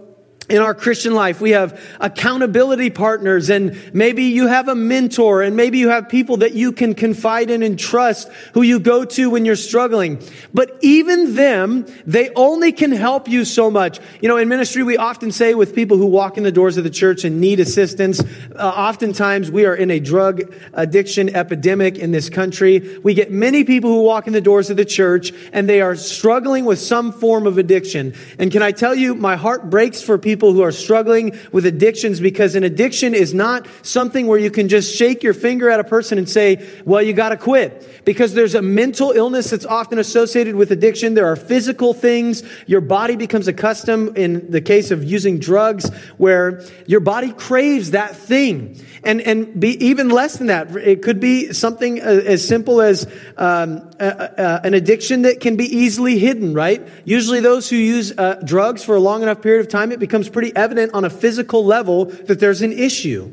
in 0.51 0.57
our 0.57 0.75
Christian 0.75 1.13
life. 1.13 1.39
We 1.39 1.51
have 1.51 1.79
accountability 2.01 2.89
partners 2.89 3.49
and 3.49 3.79
maybe 3.93 4.23
you 4.23 4.47
have 4.47 4.67
a 4.67 4.75
mentor 4.75 5.41
and 5.41 5.55
maybe 5.55 5.77
you 5.77 5.87
have 5.87 6.09
people 6.09 6.37
that 6.37 6.53
you 6.53 6.73
can 6.73 6.93
confide 6.93 7.49
in 7.49 7.63
and 7.63 7.79
trust 7.79 8.27
who 8.53 8.61
you 8.61 8.81
go 8.81 9.05
to 9.05 9.29
when 9.29 9.45
you're 9.45 9.55
struggling. 9.55 10.21
But 10.53 10.77
even 10.81 11.35
them, 11.35 11.85
they 12.05 12.31
only 12.35 12.73
can 12.73 12.91
help 12.91 13.29
you 13.29 13.45
so 13.45 13.71
much. 13.71 14.01
You 14.19 14.27
know, 14.27 14.35
in 14.35 14.49
ministry, 14.49 14.83
we 14.83 14.97
often 14.97 15.31
say 15.31 15.53
with 15.53 15.73
people 15.73 15.95
who 15.95 16.07
walk 16.07 16.37
in 16.37 16.43
the 16.43 16.51
doors 16.51 16.75
of 16.75 16.83
the 16.83 16.89
church 16.89 17.23
and 17.23 17.39
need 17.39 17.61
assistance, 17.61 18.19
uh, 18.19 18.57
oftentimes 18.57 19.49
we 19.49 19.65
are 19.65 19.75
in 19.75 19.89
a 19.89 20.01
drug 20.01 20.53
addiction 20.73 21.33
epidemic 21.33 21.97
in 21.97 22.11
this 22.11 22.29
country. 22.29 22.99
We 23.01 23.13
get 23.13 23.31
many 23.31 23.63
people 23.63 23.89
who 23.89 24.01
walk 24.01 24.27
in 24.27 24.33
the 24.33 24.41
doors 24.41 24.69
of 24.69 24.75
the 24.75 24.83
church 24.83 25.31
and 25.53 25.69
they 25.69 25.79
are 25.79 25.95
struggling 25.95 26.65
with 26.65 26.79
some 26.79 27.13
form 27.13 27.47
of 27.47 27.57
addiction. 27.57 28.15
And 28.37 28.51
can 28.51 28.61
I 28.61 28.73
tell 28.73 28.93
you, 28.93 29.15
my 29.15 29.37
heart 29.37 29.69
breaks 29.69 30.01
for 30.01 30.17
people 30.17 30.40
people 30.41 30.53
who 30.53 30.63
are 30.63 30.71
struggling 30.71 31.37
with 31.51 31.67
addictions 31.67 32.19
because 32.19 32.55
an 32.55 32.63
addiction 32.63 33.13
is 33.13 33.31
not 33.31 33.67
something 33.83 34.25
where 34.25 34.39
you 34.39 34.49
can 34.49 34.67
just 34.67 34.95
shake 34.95 35.21
your 35.21 35.35
finger 35.35 35.69
at 35.69 35.79
a 35.79 35.83
person 35.83 36.17
and 36.17 36.27
say, 36.27 36.67
well, 36.83 36.99
you 36.99 37.13
got 37.13 37.29
to 37.29 37.37
quit. 37.37 38.03
Because 38.05 38.33
there's 38.33 38.55
a 38.55 38.61
mental 38.63 39.11
illness 39.11 39.51
that's 39.51 39.67
often 39.67 39.99
associated 39.99 40.55
with 40.55 40.71
addiction. 40.71 41.13
There 41.13 41.27
are 41.27 41.35
physical 41.35 41.93
things. 41.93 42.41
Your 42.65 42.81
body 42.81 43.15
becomes 43.15 43.47
accustomed 43.47 44.17
in 44.17 44.49
the 44.49 44.61
case 44.61 44.89
of 44.89 45.03
using 45.03 45.37
drugs 45.37 45.93
where 46.17 46.63
your 46.87 47.01
body 47.01 47.31
craves 47.31 47.91
that 47.91 48.15
thing. 48.15 48.83
And, 49.03 49.21
and 49.21 49.59
be 49.59 49.85
even 49.85 50.09
less 50.09 50.37
than 50.37 50.47
that. 50.47 50.75
It 50.75 51.03
could 51.03 51.19
be 51.19 51.53
something 51.53 52.01
uh, 52.01 52.05
as 52.05 52.47
simple 52.47 52.81
as 52.81 53.07
um, 53.37 53.90
an 54.01 54.73
addiction 54.73 55.23
that 55.23 55.39
can 55.39 55.55
be 55.55 55.65
easily 55.65 56.17
hidden, 56.17 56.53
right? 56.53 56.87
Usually 57.05 57.39
those 57.39 57.69
who 57.69 57.75
use 57.75 58.11
uh, 58.17 58.41
drugs 58.43 58.83
for 58.83 58.95
a 58.95 58.99
long 58.99 59.21
enough 59.21 59.41
period 59.41 59.61
of 59.61 59.67
time, 59.67 59.91
it 59.91 59.99
becomes 59.99 60.27
pretty 60.27 60.55
evident 60.55 60.93
on 60.93 61.05
a 61.05 61.09
physical 61.09 61.63
level 61.63 62.05
that 62.05 62.39
there's 62.39 62.61
an 62.61 62.71
issue. 62.71 63.31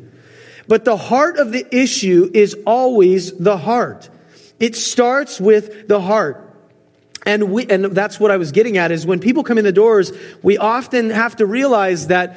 But 0.67 0.85
the 0.85 0.97
heart 0.97 1.39
of 1.39 1.53
the 1.53 1.67
issue 1.75 2.31
is 2.35 2.55
always 2.67 3.37
the 3.39 3.57
heart. 3.57 4.11
It 4.61 4.77
starts 4.77 5.41
with 5.41 5.89
the 5.89 6.01
heart. 6.01 6.45
And 7.25 7.51
we, 7.51 7.67
and 7.67 7.87
that's 7.87 8.21
what 8.21 8.31
I 8.31 8.37
was 8.37 8.53
getting 8.53 8.77
at 8.77 8.91
is 8.91 9.07
when 9.07 9.21
people 9.21 9.45
come 9.45 9.59
in 9.59 9.65
the 9.65 9.73
doors, 9.73 10.13
we 10.43 10.59
often 10.59 11.11
have 11.11 11.37
to 11.37 11.47
realize 11.47 12.09
that 12.09 12.37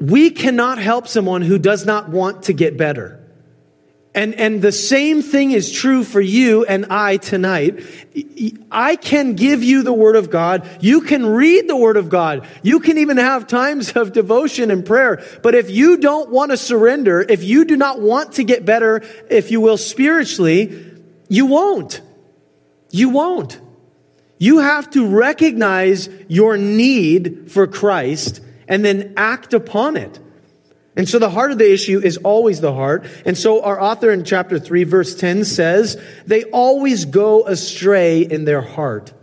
we 0.00 0.30
cannot 0.30 0.78
help 0.78 1.08
someone 1.08 1.42
who 1.42 1.58
does 1.58 1.86
not 1.86 2.08
want 2.08 2.44
to 2.44 2.52
get 2.52 2.76
better. 2.76 3.20
And, 4.14 4.34
and 4.34 4.62
the 4.62 4.72
same 4.72 5.22
thing 5.22 5.50
is 5.52 5.70
true 5.70 6.02
for 6.02 6.20
you 6.20 6.64
and 6.64 6.86
I 6.86 7.18
tonight. 7.18 7.84
I 8.70 8.96
can 8.96 9.34
give 9.34 9.62
you 9.62 9.82
the 9.82 9.92
Word 9.92 10.16
of 10.16 10.30
God. 10.30 10.68
You 10.80 11.02
can 11.02 11.26
read 11.26 11.68
the 11.68 11.76
Word 11.76 11.96
of 11.96 12.08
God. 12.08 12.46
You 12.62 12.80
can 12.80 12.98
even 12.98 13.18
have 13.18 13.46
times 13.46 13.92
of 13.92 14.12
devotion 14.12 14.70
and 14.70 14.84
prayer. 14.84 15.22
But 15.42 15.54
if 15.54 15.70
you 15.70 15.98
don't 15.98 16.30
want 16.30 16.50
to 16.50 16.56
surrender, 16.56 17.20
if 17.20 17.44
you 17.44 17.64
do 17.64 17.76
not 17.76 18.00
want 18.00 18.32
to 18.34 18.44
get 18.44 18.64
better, 18.64 19.02
if 19.30 19.50
you 19.50 19.60
will, 19.60 19.76
spiritually, 19.76 20.96
you 21.28 21.46
won't. 21.46 22.00
You 22.90 23.10
won't. 23.10 23.60
You 24.38 24.60
have 24.60 24.90
to 24.92 25.06
recognize 25.06 26.08
your 26.28 26.56
need 26.56 27.52
for 27.52 27.66
Christ 27.66 28.40
and 28.66 28.84
then 28.84 29.14
act 29.16 29.52
upon 29.52 29.96
it. 29.96 30.18
And 30.98 31.08
so 31.08 31.20
the 31.20 31.30
heart 31.30 31.52
of 31.52 31.58
the 31.58 31.72
issue 31.72 32.00
is 32.00 32.16
always 32.18 32.60
the 32.60 32.74
heart. 32.74 33.06
And 33.24 33.38
so 33.38 33.62
our 33.62 33.80
author 33.80 34.10
in 34.10 34.24
chapter 34.24 34.58
3, 34.58 34.82
verse 34.82 35.14
10 35.14 35.44
says, 35.44 35.96
they 36.26 36.42
always 36.44 37.04
go 37.04 37.46
astray 37.46 38.22
in 38.22 38.44
their 38.44 38.60
heart. 38.60 39.14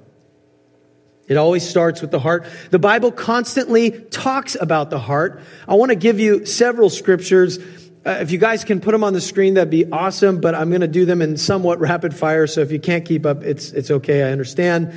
It 1.28 1.36
always 1.36 1.68
starts 1.68 2.02
with 2.02 2.12
the 2.12 2.20
heart. 2.20 2.46
The 2.72 2.80
Bible 2.80 3.12
constantly 3.12 3.92
talks 3.92 4.56
about 4.56 4.90
the 4.90 5.00
heart. 5.00 5.42
I 5.68 5.74
want 5.74 5.90
to 5.90 5.96
give 5.96 6.18
you 6.18 6.46
several 6.46 6.90
scriptures. 6.90 7.60
Uh, 8.06 8.20
if 8.22 8.32
you 8.32 8.38
guys 8.38 8.64
can 8.64 8.80
put 8.80 8.92
them 8.92 9.04
on 9.04 9.12
the 9.12 9.20
screen, 9.20 9.56
that'd 9.56 9.70
be 9.70 9.92
awesome, 9.92 10.40
but 10.40 10.56
I'm 10.56 10.70
going 10.70 10.82
to 10.82 10.88
do 10.88 11.06
them 11.06 11.22
in 11.22 11.36
somewhat 11.36 11.82
rapid 11.82 12.16
fire. 12.16 12.48
So 12.48 12.62
if 12.62 12.72
you 12.72 12.80
can't 12.80 13.04
keep 13.04 13.26
up, 13.26 13.44
it's, 13.44 13.72
it's 13.72 13.92
okay. 13.92 14.24
I 14.24 14.32
understand. 14.32 14.94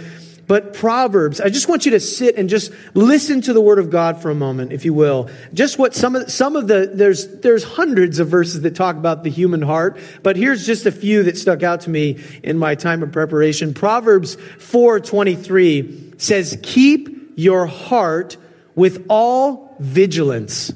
But 0.49 0.73
Proverbs, 0.73 1.43
I 1.43 1.51
just 1.51 1.69
want 1.69 1.85
you 1.85 1.91
to 1.91 2.01
sit 2.01 2.37
and 2.37 2.49
just 2.49 2.73
listen 2.95 3.43
to 3.43 3.53
the 3.53 3.61
word 3.61 3.79
of 3.79 3.91
God 3.91 4.23
for 4.23 4.31
a 4.31 4.35
moment, 4.35 4.73
if 4.73 4.87
you 4.87 4.95
will. 4.95 5.29
Just 5.53 5.79
what 5.79 5.95
some 5.95 6.17
of, 6.17 6.33
some 6.33 6.57
of 6.57 6.67
the, 6.67 6.91
there's, 6.93 7.29
there's 7.41 7.63
hundreds 7.63 8.19
of 8.19 8.29
verses 8.29 8.63
that 8.63 8.75
talk 8.75 8.97
about 8.97 9.25
the 9.25 9.31
human 9.31 9.61
heart, 9.61 9.99
but 10.23 10.39
here's 10.39 10.65
just 10.65 10.87
a 10.87 10.91
few 10.91 11.23
that 11.25 11.37
stuck 11.37 11.63
out 11.63 11.83
to 11.83 11.91
me 11.91 12.25
in 12.43 12.57
my 12.57 12.75
time 12.75 13.03
of 13.03 13.13
preparation. 13.13 13.75
Proverbs 13.75 14.37
4.23 14.37 16.19
says, 16.19 16.59
keep 16.63 17.35
your 17.37 17.67
heart 17.67 18.39
with 18.75 19.05
all 19.11 19.77
vigilance, 19.79 20.73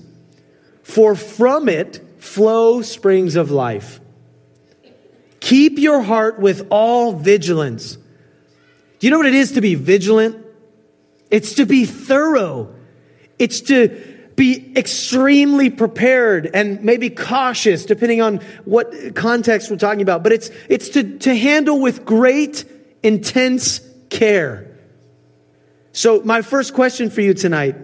for 0.83 1.15
from 1.15 1.71
it 1.71 1.99
flow 2.19 2.83
springs 2.83 3.37
of 3.37 3.51
life. 3.51 4.01
Keep 5.41 5.79
your 5.79 6.03
heart 6.03 6.39
with 6.39 6.67
all 6.71 7.13
vigilance 7.15 7.97
do 9.03 9.09
you 9.09 9.11
know 9.11 9.17
what 9.17 9.27
it 9.27 9.35
is 9.35 9.51
to 9.53 9.61
be 9.61 9.75
vigilant? 9.75 10.47
It's 11.29 11.55
to 11.55 11.67
be 11.67 11.87
thorough. 11.87 12.73
It's 13.37 13.62
to 13.62 14.31
be 14.37 14.75
extremely 14.77 15.71
prepared 15.71 16.49
and 16.55 16.85
maybe 16.85 17.11
cautious 17.11 17.85
depending 17.85 18.23
on 18.23 18.37
what 18.65 19.17
context 19.17 19.71
we're 19.71 19.77
talking 19.77 20.01
about 20.01 20.23
but 20.23 20.33
it's 20.33 20.51
it's 20.71 20.88
to, 20.88 21.19
to 21.19 21.37
handle 21.37 21.79
with 21.81 22.07
great 22.07 22.65
intense 23.03 23.83
care 24.09 24.75
so 25.93 26.23
my 26.23 26.41
first 26.41 26.73
question 26.73 27.11
for 27.11 27.21
you 27.21 27.35
tonight 27.35 27.77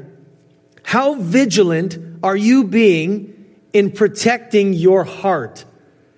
how 0.82 1.14
vigilant 1.16 1.98
are 2.22 2.36
you 2.36 2.64
being 2.64 3.54
in 3.74 3.92
protecting 3.92 4.72
your 4.72 5.04
heart 5.04 5.66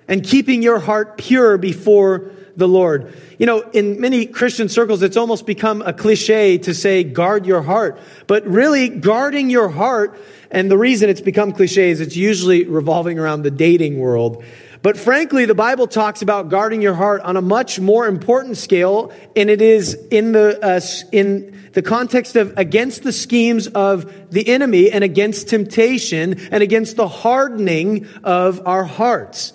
and 0.06 0.22
keeping 0.22 0.62
your 0.62 0.78
heart 0.78 1.18
pure 1.18 1.58
before 1.58 2.30
the 2.60 2.68
Lord. 2.68 3.12
You 3.38 3.46
know, 3.46 3.62
in 3.72 4.00
many 4.00 4.26
Christian 4.26 4.68
circles, 4.68 5.02
it's 5.02 5.16
almost 5.16 5.46
become 5.46 5.82
a 5.82 5.92
cliche 5.92 6.58
to 6.58 6.72
say, 6.72 7.02
guard 7.02 7.44
your 7.44 7.62
heart. 7.62 7.98
But 8.28 8.46
really, 8.46 8.88
guarding 8.88 9.50
your 9.50 9.68
heart, 9.68 10.16
and 10.52 10.70
the 10.70 10.78
reason 10.78 11.10
it's 11.10 11.20
become 11.20 11.50
cliche 11.50 11.90
is 11.90 12.00
it's 12.00 12.14
usually 12.14 12.66
revolving 12.66 13.18
around 13.18 13.42
the 13.42 13.50
dating 13.50 13.98
world. 13.98 14.44
But 14.82 14.96
frankly, 14.96 15.44
the 15.44 15.54
Bible 15.54 15.86
talks 15.86 16.22
about 16.22 16.48
guarding 16.48 16.80
your 16.80 16.94
heart 16.94 17.20
on 17.22 17.36
a 17.36 17.42
much 17.42 17.78
more 17.78 18.06
important 18.06 18.56
scale, 18.56 19.12
and 19.36 19.50
it 19.50 19.60
is 19.60 19.94
in 20.10 20.32
the, 20.32 20.58
uh, 20.64 20.80
in 21.12 21.70
the 21.72 21.82
context 21.82 22.34
of 22.36 22.56
against 22.56 23.02
the 23.02 23.12
schemes 23.12 23.66
of 23.68 24.30
the 24.30 24.48
enemy 24.48 24.90
and 24.90 25.04
against 25.04 25.48
temptation 25.48 26.38
and 26.50 26.62
against 26.62 26.96
the 26.96 27.08
hardening 27.08 28.06
of 28.24 28.66
our 28.66 28.84
hearts. 28.84 29.52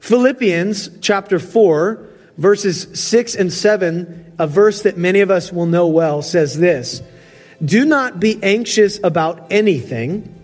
Philippians 0.00 0.90
chapter 1.00 1.38
4, 1.38 2.06
verses 2.36 2.88
6 2.98 3.34
and 3.34 3.52
7, 3.52 4.34
a 4.38 4.46
verse 4.46 4.82
that 4.82 4.96
many 4.96 5.20
of 5.20 5.30
us 5.30 5.52
will 5.52 5.66
know 5.66 5.88
well, 5.88 6.22
says 6.22 6.58
this 6.58 7.02
Do 7.64 7.84
not 7.84 8.20
be 8.20 8.42
anxious 8.42 8.98
about 9.02 9.46
anything. 9.50 10.36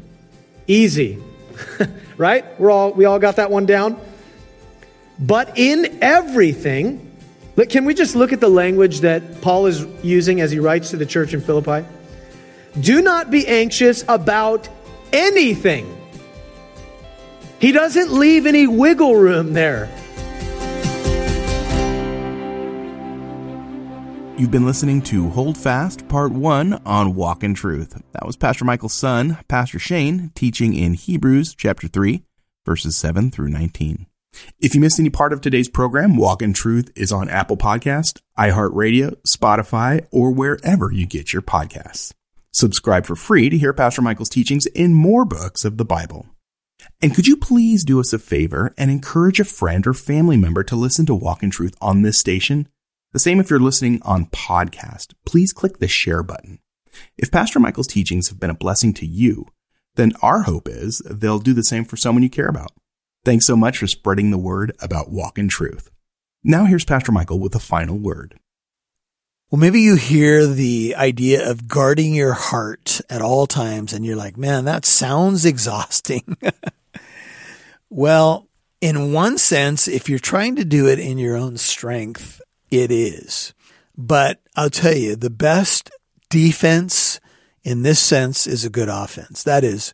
Easy. 0.66 1.22
right? 2.16 2.58
We're 2.60 2.70
all, 2.70 2.92
we 2.92 3.04
all 3.04 3.18
got 3.18 3.36
that 3.36 3.50
one 3.50 3.66
down. 3.66 4.00
But 5.18 5.56
in 5.58 5.98
everything, 6.02 7.16
can 7.68 7.84
we 7.84 7.94
just 7.94 8.14
look 8.14 8.32
at 8.32 8.40
the 8.40 8.48
language 8.48 9.00
that 9.00 9.40
Paul 9.40 9.66
is 9.66 9.86
using 10.02 10.40
as 10.40 10.50
he 10.50 10.58
writes 10.58 10.90
to 10.90 10.96
the 10.96 11.06
church 11.06 11.32
in 11.32 11.40
Philippi? 11.40 11.86
Do 12.80 13.00
not 13.00 13.30
be 13.30 13.46
anxious 13.46 14.04
about 14.08 14.68
anything. 15.12 15.92
He 17.58 17.72
doesn't 17.72 18.12
leave 18.12 18.44
any 18.44 18.66
wiggle 18.66 19.16
room 19.16 19.54
there. 19.54 19.88
You've 24.38 24.50
been 24.50 24.66
listening 24.66 25.00
to 25.04 25.30
Hold 25.30 25.56
Fast, 25.56 26.06
Part 26.08 26.30
1 26.30 26.82
on 26.84 27.14
Walk 27.14 27.42
in 27.42 27.54
Truth. 27.54 28.02
That 28.12 28.26
was 28.26 28.36
Pastor 28.36 28.66
Michael's 28.66 28.92
son, 28.92 29.38
Pastor 29.48 29.78
Shane, 29.78 30.30
teaching 30.34 30.74
in 30.74 30.92
Hebrews 30.92 31.54
chapter 31.54 31.88
3, 31.88 32.22
verses 32.66 32.98
7 32.98 33.30
through 33.30 33.48
19. 33.48 34.04
If 34.60 34.74
you 34.74 34.80
missed 34.82 35.00
any 35.00 35.08
part 35.08 35.32
of 35.32 35.40
today's 35.40 35.70
program, 35.70 36.18
Walk 36.18 36.42
in 36.42 36.52
Truth 36.52 36.92
is 36.94 37.12
on 37.12 37.30
Apple 37.30 37.56
Podcast, 37.56 38.20
iHeartRadio, 38.38 39.16
Spotify, 39.26 40.06
or 40.10 40.30
wherever 40.32 40.92
you 40.92 41.06
get 41.06 41.32
your 41.32 41.40
podcasts. 41.40 42.12
Subscribe 42.52 43.06
for 43.06 43.16
free 43.16 43.48
to 43.48 43.56
hear 43.56 43.72
Pastor 43.72 44.02
Michael's 44.02 44.28
teachings 44.28 44.66
in 44.66 44.92
more 44.92 45.24
books 45.24 45.64
of 45.64 45.78
the 45.78 45.84
Bible. 45.86 46.26
And 47.00 47.14
could 47.14 47.26
you 47.26 47.38
please 47.38 47.84
do 47.84 48.00
us 48.00 48.12
a 48.12 48.18
favor 48.18 48.74
and 48.76 48.90
encourage 48.90 49.40
a 49.40 49.44
friend 49.44 49.86
or 49.86 49.94
family 49.94 50.36
member 50.36 50.62
to 50.64 50.76
listen 50.76 51.06
to 51.06 51.14
Walk 51.14 51.42
in 51.42 51.48
Truth 51.48 51.74
on 51.80 52.02
this 52.02 52.18
station? 52.18 52.68
The 53.16 53.20
same 53.20 53.40
if 53.40 53.48
you're 53.48 53.58
listening 53.58 54.02
on 54.02 54.26
podcast. 54.26 55.14
Please 55.24 55.54
click 55.54 55.78
the 55.78 55.88
share 55.88 56.22
button. 56.22 56.58
If 57.16 57.30
Pastor 57.30 57.58
Michael's 57.58 57.86
teachings 57.86 58.28
have 58.28 58.38
been 58.38 58.50
a 58.50 58.54
blessing 58.54 58.92
to 58.92 59.06
you, 59.06 59.46
then 59.94 60.12
our 60.20 60.42
hope 60.42 60.68
is 60.68 60.98
they'll 61.10 61.38
do 61.38 61.54
the 61.54 61.64
same 61.64 61.86
for 61.86 61.96
someone 61.96 62.22
you 62.22 62.28
care 62.28 62.48
about. 62.48 62.72
Thanks 63.24 63.46
so 63.46 63.56
much 63.56 63.78
for 63.78 63.86
spreading 63.86 64.32
the 64.32 64.36
word 64.36 64.76
about 64.82 65.10
Walk 65.10 65.38
in 65.38 65.48
Truth. 65.48 65.90
Now 66.44 66.66
here's 66.66 66.84
Pastor 66.84 67.10
Michael 67.10 67.40
with 67.40 67.54
a 67.54 67.58
final 67.58 67.96
word. 67.96 68.38
Well, 69.50 69.60
maybe 69.60 69.80
you 69.80 69.96
hear 69.96 70.46
the 70.46 70.94
idea 70.94 71.50
of 71.50 71.66
guarding 71.66 72.14
your 72.14 72.34
heart 72.34 73.00
at 73.08 73.22
all 73.22 73.46
times 73.46 73.94
and 73.94 74.04
you're 74.04 74.14
like, 74.14 74.36
man, 74.36 74.66
that 74.66 74.84
sounds 74.84 75.46
exhausting. 75.46 76.36
well, 77.88 78.46
in 78.82 79.14
one 79.14 79.38
sense, 79.38 79.88
if 79.88 80.10
you're 80.10 80.18
trying 80.18 80.56
to 80.56 80.66
do 80.66 80.86
it 80.86 80.98
in 80.98 81.16
your 81.16 81.34
own 81.38 81.56
strength, 81.56 82.42
it 82.70 82.90
is. 82.90 83.54
But 83.96 84.40
I'll 84.54 84.70
tell 84.70 84.96
you, 84.96 85.16
the 85.16 85.30
best 85.30 85.90
defense 86.28 87.20
in 87.62 87.82
this 87.82 87.98
sense 87.98 88.46
is 88.46 88.64
a 88.64 88.70
good 88.70 88.88
offense. 88.88 89.42
That 89.42 89.64
is, 89.64 89.92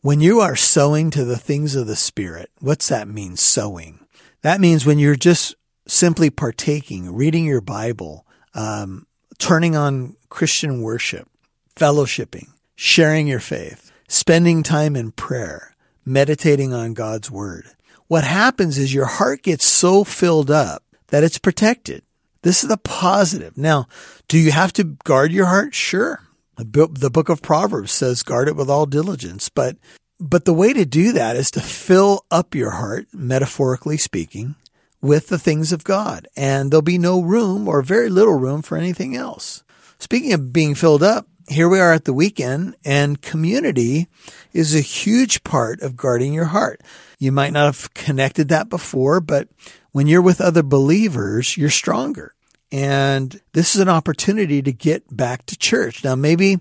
when 0.00 0.20
you 0.20 0.40
are 0.40 0.56
sowing 0.56 1.10
to 1.10 1.24
the 1.24 1.38
things 1.38 1.74
of 1.74 1.86
the 1.86 1.96
Spirit, 1.96 2.50
what's 2.60 2.88
that 2.88 3.08
mean, 3.08 3.36
sowing? 3.36 4.06
That 4.42 4.60
means 4.60 4.86
when 4.86 4.98
you're 4.98 5.16
just 5.16 5.54
simply 5.86 6.30
partaking, 6.30 7.14
reading 7.14 7.44
your 7.44 7.60
Bible, 7.60 8.26
um, 8.54 9.06
turning 9.38 9.76
on 9.76 10.16
Christian 10.28 10.82
worship, 10.82 11.28
fellowshipping, 11.74 12.48
sharing 12.74 13.26
your 13.26 13.40
faith, 13.40 13.92
spending 14.08 14.62
time 14.62 14.96
in 14.96 15.12
prayer, 15.12 15.74
meditating 16.04 16.72
on 16.72 16.94
God's 16.94 17.30
word. 17.30 17.66
What 18.08 18.24
happens 18.24 18.78
is 18.78 18.94
your 18.94 19.06
heart 19.06 19.42
gets 19.42 19.66
so 19.66 20.04
filled 20.04 20.50
up 20.50 20.84
that 21.08 21.24
it's 21.24 21.38
protected. 21.38 22.02
This 22.42 22.62
is 22.62 22.68
the 22.68 22.76
positive. 22.76 23.56
Now, 23.56 23.88
do 24.28 24.38
you 24.38 24.52
have 24.52 24.72
to 24.74 24.84
guard 24.84 25.32
your 25.32 25.46
heart? 25.46 25.74
Sure. 25.74 26.22
The 26.56 27.10
book 27.12 27.28
of 27.28 27.42
Proverbs 27.42 27.92
says 27.92 28.22
guard 28.22 28.48
it 28.48 28.56
with 28.56 28.70
all 28.70 28.86
diligence, 28.86 29.48
but 29.48 29.76
but 30.18 30.46
the 30.46 30.54
way 30.54 30.72
to 30.72 30.86
do 30.86 31.12
that 31.12 31.36
is 31.36 31.50
to 31.50 31.60
fill 31.60 32.24
up 32.30 32.54
your 32.54 32.70
heart, 32.70 33.08
metaphorically 33.12 33.98
speaking, 33.98 34.54
with 35.02 35.28
the 35.28 35.38
things 35.38 35.72
of 35.72 35.84
God, 35.84 36.26
and 36.36 36.70
there'll 36.70 36.80
be 36.80 36.96
no 36.96 37.20
room 37.20 37.68
or 37.68 37.82
very 37.82 38.08
little 38.08 38.38
room 38.38 38.62
for 38.62 38.78
anything 38.78 39.14
else. 39.14 39.62
Speaking 39.98 40.32
of 40.32 40.54
being 40.54 40.74
filled 40.74 41.02
up, 41.02 41.28
here 41.48 41.68
we 41.68 41.80
are 41.80 41.92
at 41.92 42.04
the 42.04 42.12
weekend, 42.12 42.76
and 42.84 43.20
community 43.20 44.08
is 44.52 44.74
a 44.74 44.80
huge 44.80 45.44
part 45.44 45.80
of 45.80 45.96
guarding 45.96 46.32
your 46.32 46.46
heart. 46.46 46.80
You 47.18 47.32
might 47.32 47.52
not 47.52 47.66
have 47.66 47.94
connected 47.94 48.48
that 48.48 48.68
before, 48.68 49.20
but 49.20 49.48
when 49.92 50.06
you're 50.06 50.22
with 50.22 50.40
other 50.40 50.62
believers, 50.62 51.56
you're 51.56 51.70
stronger. 51.70 52.34
And 52.72 53.40
this 53.52 53.74
is 53.74 53.80
an 53.80 53.88
opportunity 53.88 54.60
to 54.62 54.72
get 54.72 55.16
back 55.16 55.46
to 55.46 55.56
church. 55.56 56.02
Now, 56.02 56.14
maybe 56.14 56.58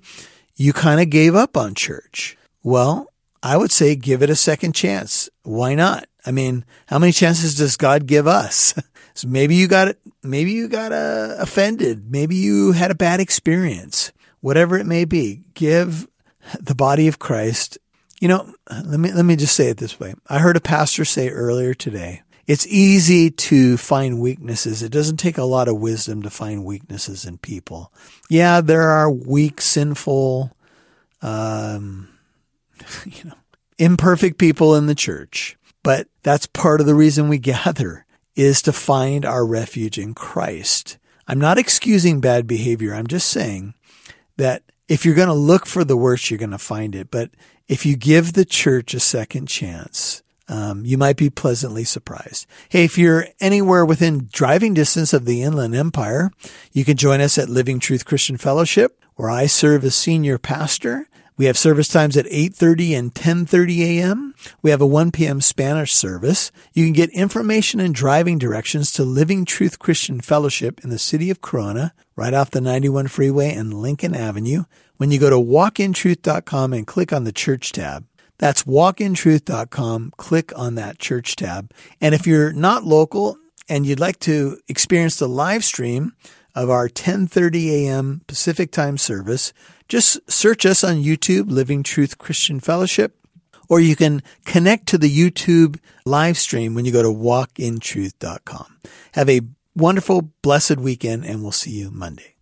you 0.55 0.71
kind 0.71 1.01
of 1.01 1.09
gave 1.09 1.35
up 1.35 1.57
on 1.57 1.73
church. 1.73 2.37
Well, 2.63 3.11
I 3.41 3.57
would 3.57 3.71
say 3.71 3.95
give 3.95 4.21
it 4.21 4.29
a 4.29 4.35
second 4.35 4.73
chance. 4.73 5.29
Why 5.43 5.75
not? 5.75 6.07
I 6.25 6.31
mean, 6.31 6.63
how 6.87 6.99
many 6.99 7.11
chances 7.11 7.55
does 7.55 7.77
God 7.77 8.05
give 8.05 8.27
us? 8.27 8.73
so 9.13 9.27
maybe 9.27 9.55
you 9.55 9.67
got 9.67 9.87
it 9.87 9.99
maybe 10.25 10.51
you 10.51 10.67
got 10.67 10.91
uh, 10.91 11.35
offended. 11.39 12.11
Maybe 12.11 12.35
you 12.35 12.71
had 12.71 12.91
a 12.91 12.95
bad 12.95 13.19
experience. 13.19 14.11
Whatever 14.45 14.77
it 14.77 14.85
may 14.85 15.05
be, 15.05 15.41
give 15.55 16.07
the 16.59 16.75
body 16.75 17.07
of 17.07 17.17
Christ. 17.17 17.79
You 18.21 18.27
know, 18.27 18.53
let 18.69 18.99
me 18.99 19.11
let 19.11 19.25
me 19.25 19.35
just 19.35 19.55
say 19.55 19.69
it 19.69 19.77
this 19.77 19.99
way. 19.99 20.13
I 20.27 20.37
heard 20.37 20.55
a 20.55 20.61
pastor 20.61 21.03
say 21.03 21.29
earlier 21.29 21.73
today 21.73 22.21
it's 22.45 22.67
easy 22.67 23.31
to 23.31 23.75
find 23.75 24.19
weaknesses. 24.19 24.83
It 24.83 24.91
doesn't 24.91 25.17
take 25.17 25.39
a 25.39 25.45
lot 25.45 25.67
of 25.67 25.79
wisdom 25.79 26.21
to 26.21 26.29
find 26.29 26.63
weaknesses 26.63 27.25
in 27.25 27.39
people. 27.39 27.91
Yeah, 28.29 28.61
there 28.61 28.83
are 28.83 29.09
weak, 29.09 29.61
sinful, 29.61 30.55
um, 31.23 32.09
you 33.05 33.23
know, 33.23 33.37
imperfect 33.79 34.37
people 34.37 34.75
in 34.75 34.85
the 34.85 34.93
church, 34.93 35.57
but 35.81 36.07
that's 36.21 36.45
part 36.45 36.81
of 36.81 36.85
the 36.85 36.93
reason 36.93 37.29
we 37.29 37.37
gather 37.39 38.05
is 38.35 38.61
to 38.61 38.71
find 38.71 39.25
our 39.25 39.43
refuge 39.43 39.97
in 39.97 40.13
Christ. 40.13 40.99
I'm 41.27 41.39
not 41.39 41.57
excusing 41.57 42.21
bad 42.21 42.45
behavior. 42.45 42.93
I'm 42.93 43.07
just 43.07 43.27
saying 43.27 43.73
that 44.37 44.63
if 44.87 45.05
you're 45.05 45.15
going 45.15 45.27
to 45.27 45.33
look 45.33 45.65
for 45.65 45.83
the 45.83 45.97
worst, 45.97 46.29
you're 46.29 46.37
going 46.37 46.51
to 46.51 46.57
find 46.57 46.95
it. 46.95 47.09
But 47.09 47.31
if 47.67 47.85
you 47.85 47.95
give 47.95 48.33
the 48.33 48.45
church 48.45 48.93
a 48.93 48.99
second 48.99 49.47
chance, 49.47 50.21
um, 50.47 50.85
you 50.85 50.97
might 50.97 51.17
be 51.17 51.29
pleasantly 51.29 51.83
surprised. 51.83 52.45
Hey, 52.69 52.83
if 52.83 52.97
you're 52.97 53.27
anywhere 53.39 53.83
within 53.83 54.29
driving 54.31 54.75
distance 54.75 55.11
of 55.13 55.25
the 55.25 55.41
Inland 55.41 55.75
Empire, 55.75 56.31
you 56.71 56.85
can 56.85 56.97
join 56.97 57.19
us 57.19 57.37
at 57.37 57.49
Living 57.49 57.79
Truth 57.79 58.05
Christian 58.05 58.37
Fellowship, 58.37 59.03
where 59.15 59.29
I 59.29 59.47
serve 59.47 59.83
as 59.83 59.95
senior 59.95 60.37
pastor. 60.37 61.07
We 61.37 61.45
have 61.45 61.57
service 61.57 61.89
times 61.89 62.15
at 62.15 62.27
8:30 62.27 62.97
and 62.97 63.13
10:30 63.13 63.81
a.m. 63.81 64.33
We 64.61 64.71
have 64.71 64.81
a 64.81 64.87
1 64.87 65.11
p.m. 65.11 65.41
Spanish 65.41 65.93
service. 65.93 66.51
You 66.73 66.85
can 66.85 66.93
get 66.93 67.09
information 67.09 67.79
and 67.79 67.93
driving 67.93 68.37
directions 68.37 68.91
to 68.93 69.03
Living 69.03 69.43
Truth 69.43 69.77
Christian 69.77 70.21
Fellowship 70.21 70.79
in 70.83 70.89
the 70.89 70.99
city 70.99 71.29
of 71.29 71.41
Corona, 71.41 71.93
right 72.15 72.33
off 72.33 72.51
the 72.51 72.61
91 72.61 73.07
freeway 73.07 73.53
and 73.53 73.73
Lincoln 73.73 74.15
Avenue, 74.15 74.63
when 74.95 75.11
you 75.11 75.19
go 75.19 75.29
to 75.29 75.35
walkintruth.com 75.35 76.73
and 76.73 76.87
click 76.87 77.11
on 77.11 77.25
the 77.25 77.33
church 77.33 77.73
tab. 77.73 78.05
That's 78.37 78.63
walkintruth.com. 78.63 80.13
Click 80.17 80.57
on 80.57 80.75
that 80.75 80.99
church 80.99 81.35
tab. 81.35 81.71
And 81.99 82.15
if 82.15 82.25
you're 82.25 82.53
not 82.53 82.83
local 82.83 83.37
and 83.67 83.85
you'd 83.85 83.99
like 83.99 84.19
to 84.21 84.59
experience 84.67 85.17
the 85.17 85.27
live 85.27 85.63
stream 85.63 86.13
of 86.53 86.69
our 86.69 86.87
10:30 86.87 87.69
a.m. 87.69 88.21
Pacific 88.27 88.71
Time 88.71 88.97
service. 88.97 89.51
Just 89.87 90.19
search 90.29 90.65
us 90.65 90.83
on 90.83 91.03
YouTube, 91.03 91.51
Living 91.51 91.83
Truth 91.83 92.17
Christian 92.17 92.59
Fellowship, 92.59 93.15
or 93.69 93.79
you 93.79 93.95
can 93.95 94.23
connect 94.45 94.87
to 94.87 94.97
the 94.97 95.09
YouTube 95.09 95.79
live 96.05 96.37
stream 96.37 96.73
when 96.73 96.85
you 96.85 96.91
go 96.91 97.03
to 97.03 97.09
walkintruth.com. 97.09 98.79
Have 99.13 99.29
a 99.29 99.41
wonderful, 99.75 100.31
blessed 100.41 100.77
weekend, 100.77 101.25
and 101.25 101.41
we'll 101.41 101.51
see 101.51 101.71
you 101.71 101.91
Monday. 101.91 102.35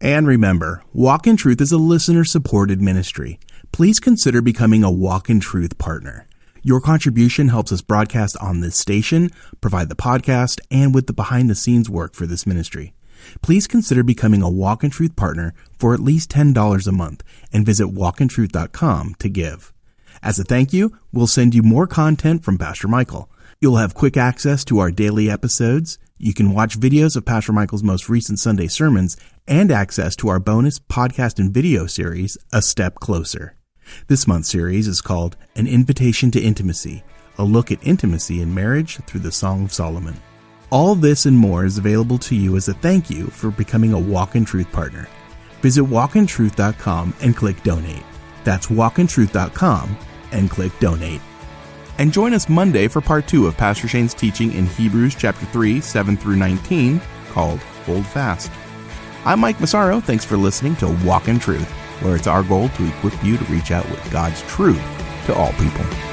And 0.00 0.26
remember, 0.26 0.82
Walk 0.92 1.26
in 1.26 1.36
Truth 1.36 1.60
is 1.60 1.72
a 1.72 1.78
listener 1.78 2.24
supported 2.24 2.80
ministry. 2.80 3.38
Please 3.70 4.00
consider 4.00 4.40
becoming 4.40 4.82
a 4.82 4.90
Walk 4.90 5.28
in 5.28 5.40
Truth 5.40 5.78
partner. 5.78 6.26
Your 6.62 6.80
contribution 6.80 7.48
helps 7.48 7.72
us 7.72 7.82
broadcast 7.82 8.36
on 8.38 8.60
this 8.60 8.76
station, 8.76 9.30
provide 9.60 9.88
the 9.88 9.94
podcast, 9.94 10.60
and 10.70 10.94
with 10.94 11.06
the 11.06 11.12
behind 11.12 11.48
the 11.48 11.54
scenes 11.54 11.88
work 11.88 12.14
for 12.14 12.26
this 12.26 12.46
ministry. 12.46 12.92
Please 13.42 13.66
consider 13.66 14.02
becoming 14.02 14.42
a 14.42 14.50
Walk 14.50 14.84
in 14.84 14.90
Truth 14.90 15.16
partner 15.16 15.54
for 15.78 15.94
at 15.94 16.00
least 16.00 16.30
$10 16.30 16.86
a 16.86 16.92
month 16.92 17.22
and 17.52 17.66
visit 17.66 17.88
walkintruth.com 17.88 19.14
to 19.18 19.28
give. 19.28 19.72
As 20.22 20.38
a 20.38 20.44
thank 20.44 20.72
you, 20.72 20.96
we'll 21.12 21.26
send 21.26 21.54
you 21.54 21.62
more 21.62 21.86
content 21.86 22.44
from 22.44 22.58
Pastor 22.58 22.88
Michael. 22.88 23.30
You'll 23.60 23.76
have 23.76 23.94
quick 23.94 24.16
access 24.16 24.64
to 24.66 24.78
our 24.78 24.90
daily 24.90 25.30
episodes. 25.30 25.98
You 26.18 26.34
can 26.34 26.52
watch 26.52 26.78
videos 26.78 27.16
of 27.16 27.24
Pastor 27.24 27.52
Michael's 27.52 27.82
most 27.82 28.08
recent 28.08 28.38
Sunday 28.38 28.68
sermons 28.68 29.16
and 29.46 29.70
access 29.70 30.14
to 30.16 30.28
our 30.28 30.38
bonus 30.38 30.78
podcast 30.78 31.38
and 31.38 31.52
video 31.52 31.86
series, 31.86 32.36
A 32.52 32.62
Step 32.62 32.96
Closer. 32.96 33.56
This 34.06 34.26
month's 34.26 34.48
series 34.48 34.86
is 34.86 35.00
called 35.00 35.36
An 35.56 35.66
Invitation 35.66 36.30
to 36.32 36.40
Intimacy, 36.40 37.02
a 37.38 37.44
look 37.44 37.72
at 37.72 37.86
intimacy 37.86 38.40
in 38.40 38.54
marriage 38.54 38.96
through 39.06 39.20
the 39.20 39.32
Song 39.32 39.64
of 39.64 39.72
Solomon. 39.72 40.16
All 40.70 40.94
this 40.94 41.26
and 41.26 41.36
more 41.36 41.64
is 41.64 41.78
available 41.78 42.16
to 42.18 42.36
you 42.36 42.56
as 42.56 42.68
a 42.68 42.74
thank 42.74 43.10
you 43.10 43.26
for 43.26 43.50
becoming 43.50 43.92
a 43.92 43.98
Walk 43.98 44.36
in 44.36 44.44
Truth 44.44 44.70
partner. 44.70 45.08
Visit 45.62 45.82
walkintruth.com 45.82 47.14
and 47.20 47.36
click 47.36 47.60
donate. 47.64 48.04
That's 48.44 48.68
walkintruth.com 48.68 49.98
and 50.30 50.48
click 50.48 50.72
donate. 50.78 51.20
And 51.98 52.12
join 52.12 52.32
us 52.34 52.48
Monday 52.48 52.86
for 52.86 53.00
part 53.00 53.26
two 53.26 53.48
of 53.48 53.56
Pastor 53.56 53.88
Shane's 53.88 54.14
teaching 54.14 54.52
in 54.52 54.66
Hebrews 54.66 55.16
chapter 55.16 55.44
3, 55.46 55.80
7 55.80 56.16
through 56.16 56.36
19, 56.36 57.00
called 57.30 57.58
Hold 57.84 58.06
Fast. 58.06 58.52
I'm 59.24 59.40
Mike 59.40 59.60
Massaro. 59.60 59.98
Thanks 59.98 60.24
for 60.24 60.36
listening 60.36 60.76
to 60.76 60.96
Walk 61.04 61.26
in 61.26 61.40
Truth, 61.40 61.68
where 62.00 62.14
it's 62.14 62.28
our 62.28 62.44
goal 62.44 62.68
to 62.68 62.86
equip 62.86 63.24
you 63.24 63.36
to 63.36 63.44
reach 63.52 63.72
out 63.72 63.90
with 63.90 64.10
God's 64.12 64.40
truth 64.42 64.80
to 65.26 65.34
all 65.34 65.52
people. 65.54 66.09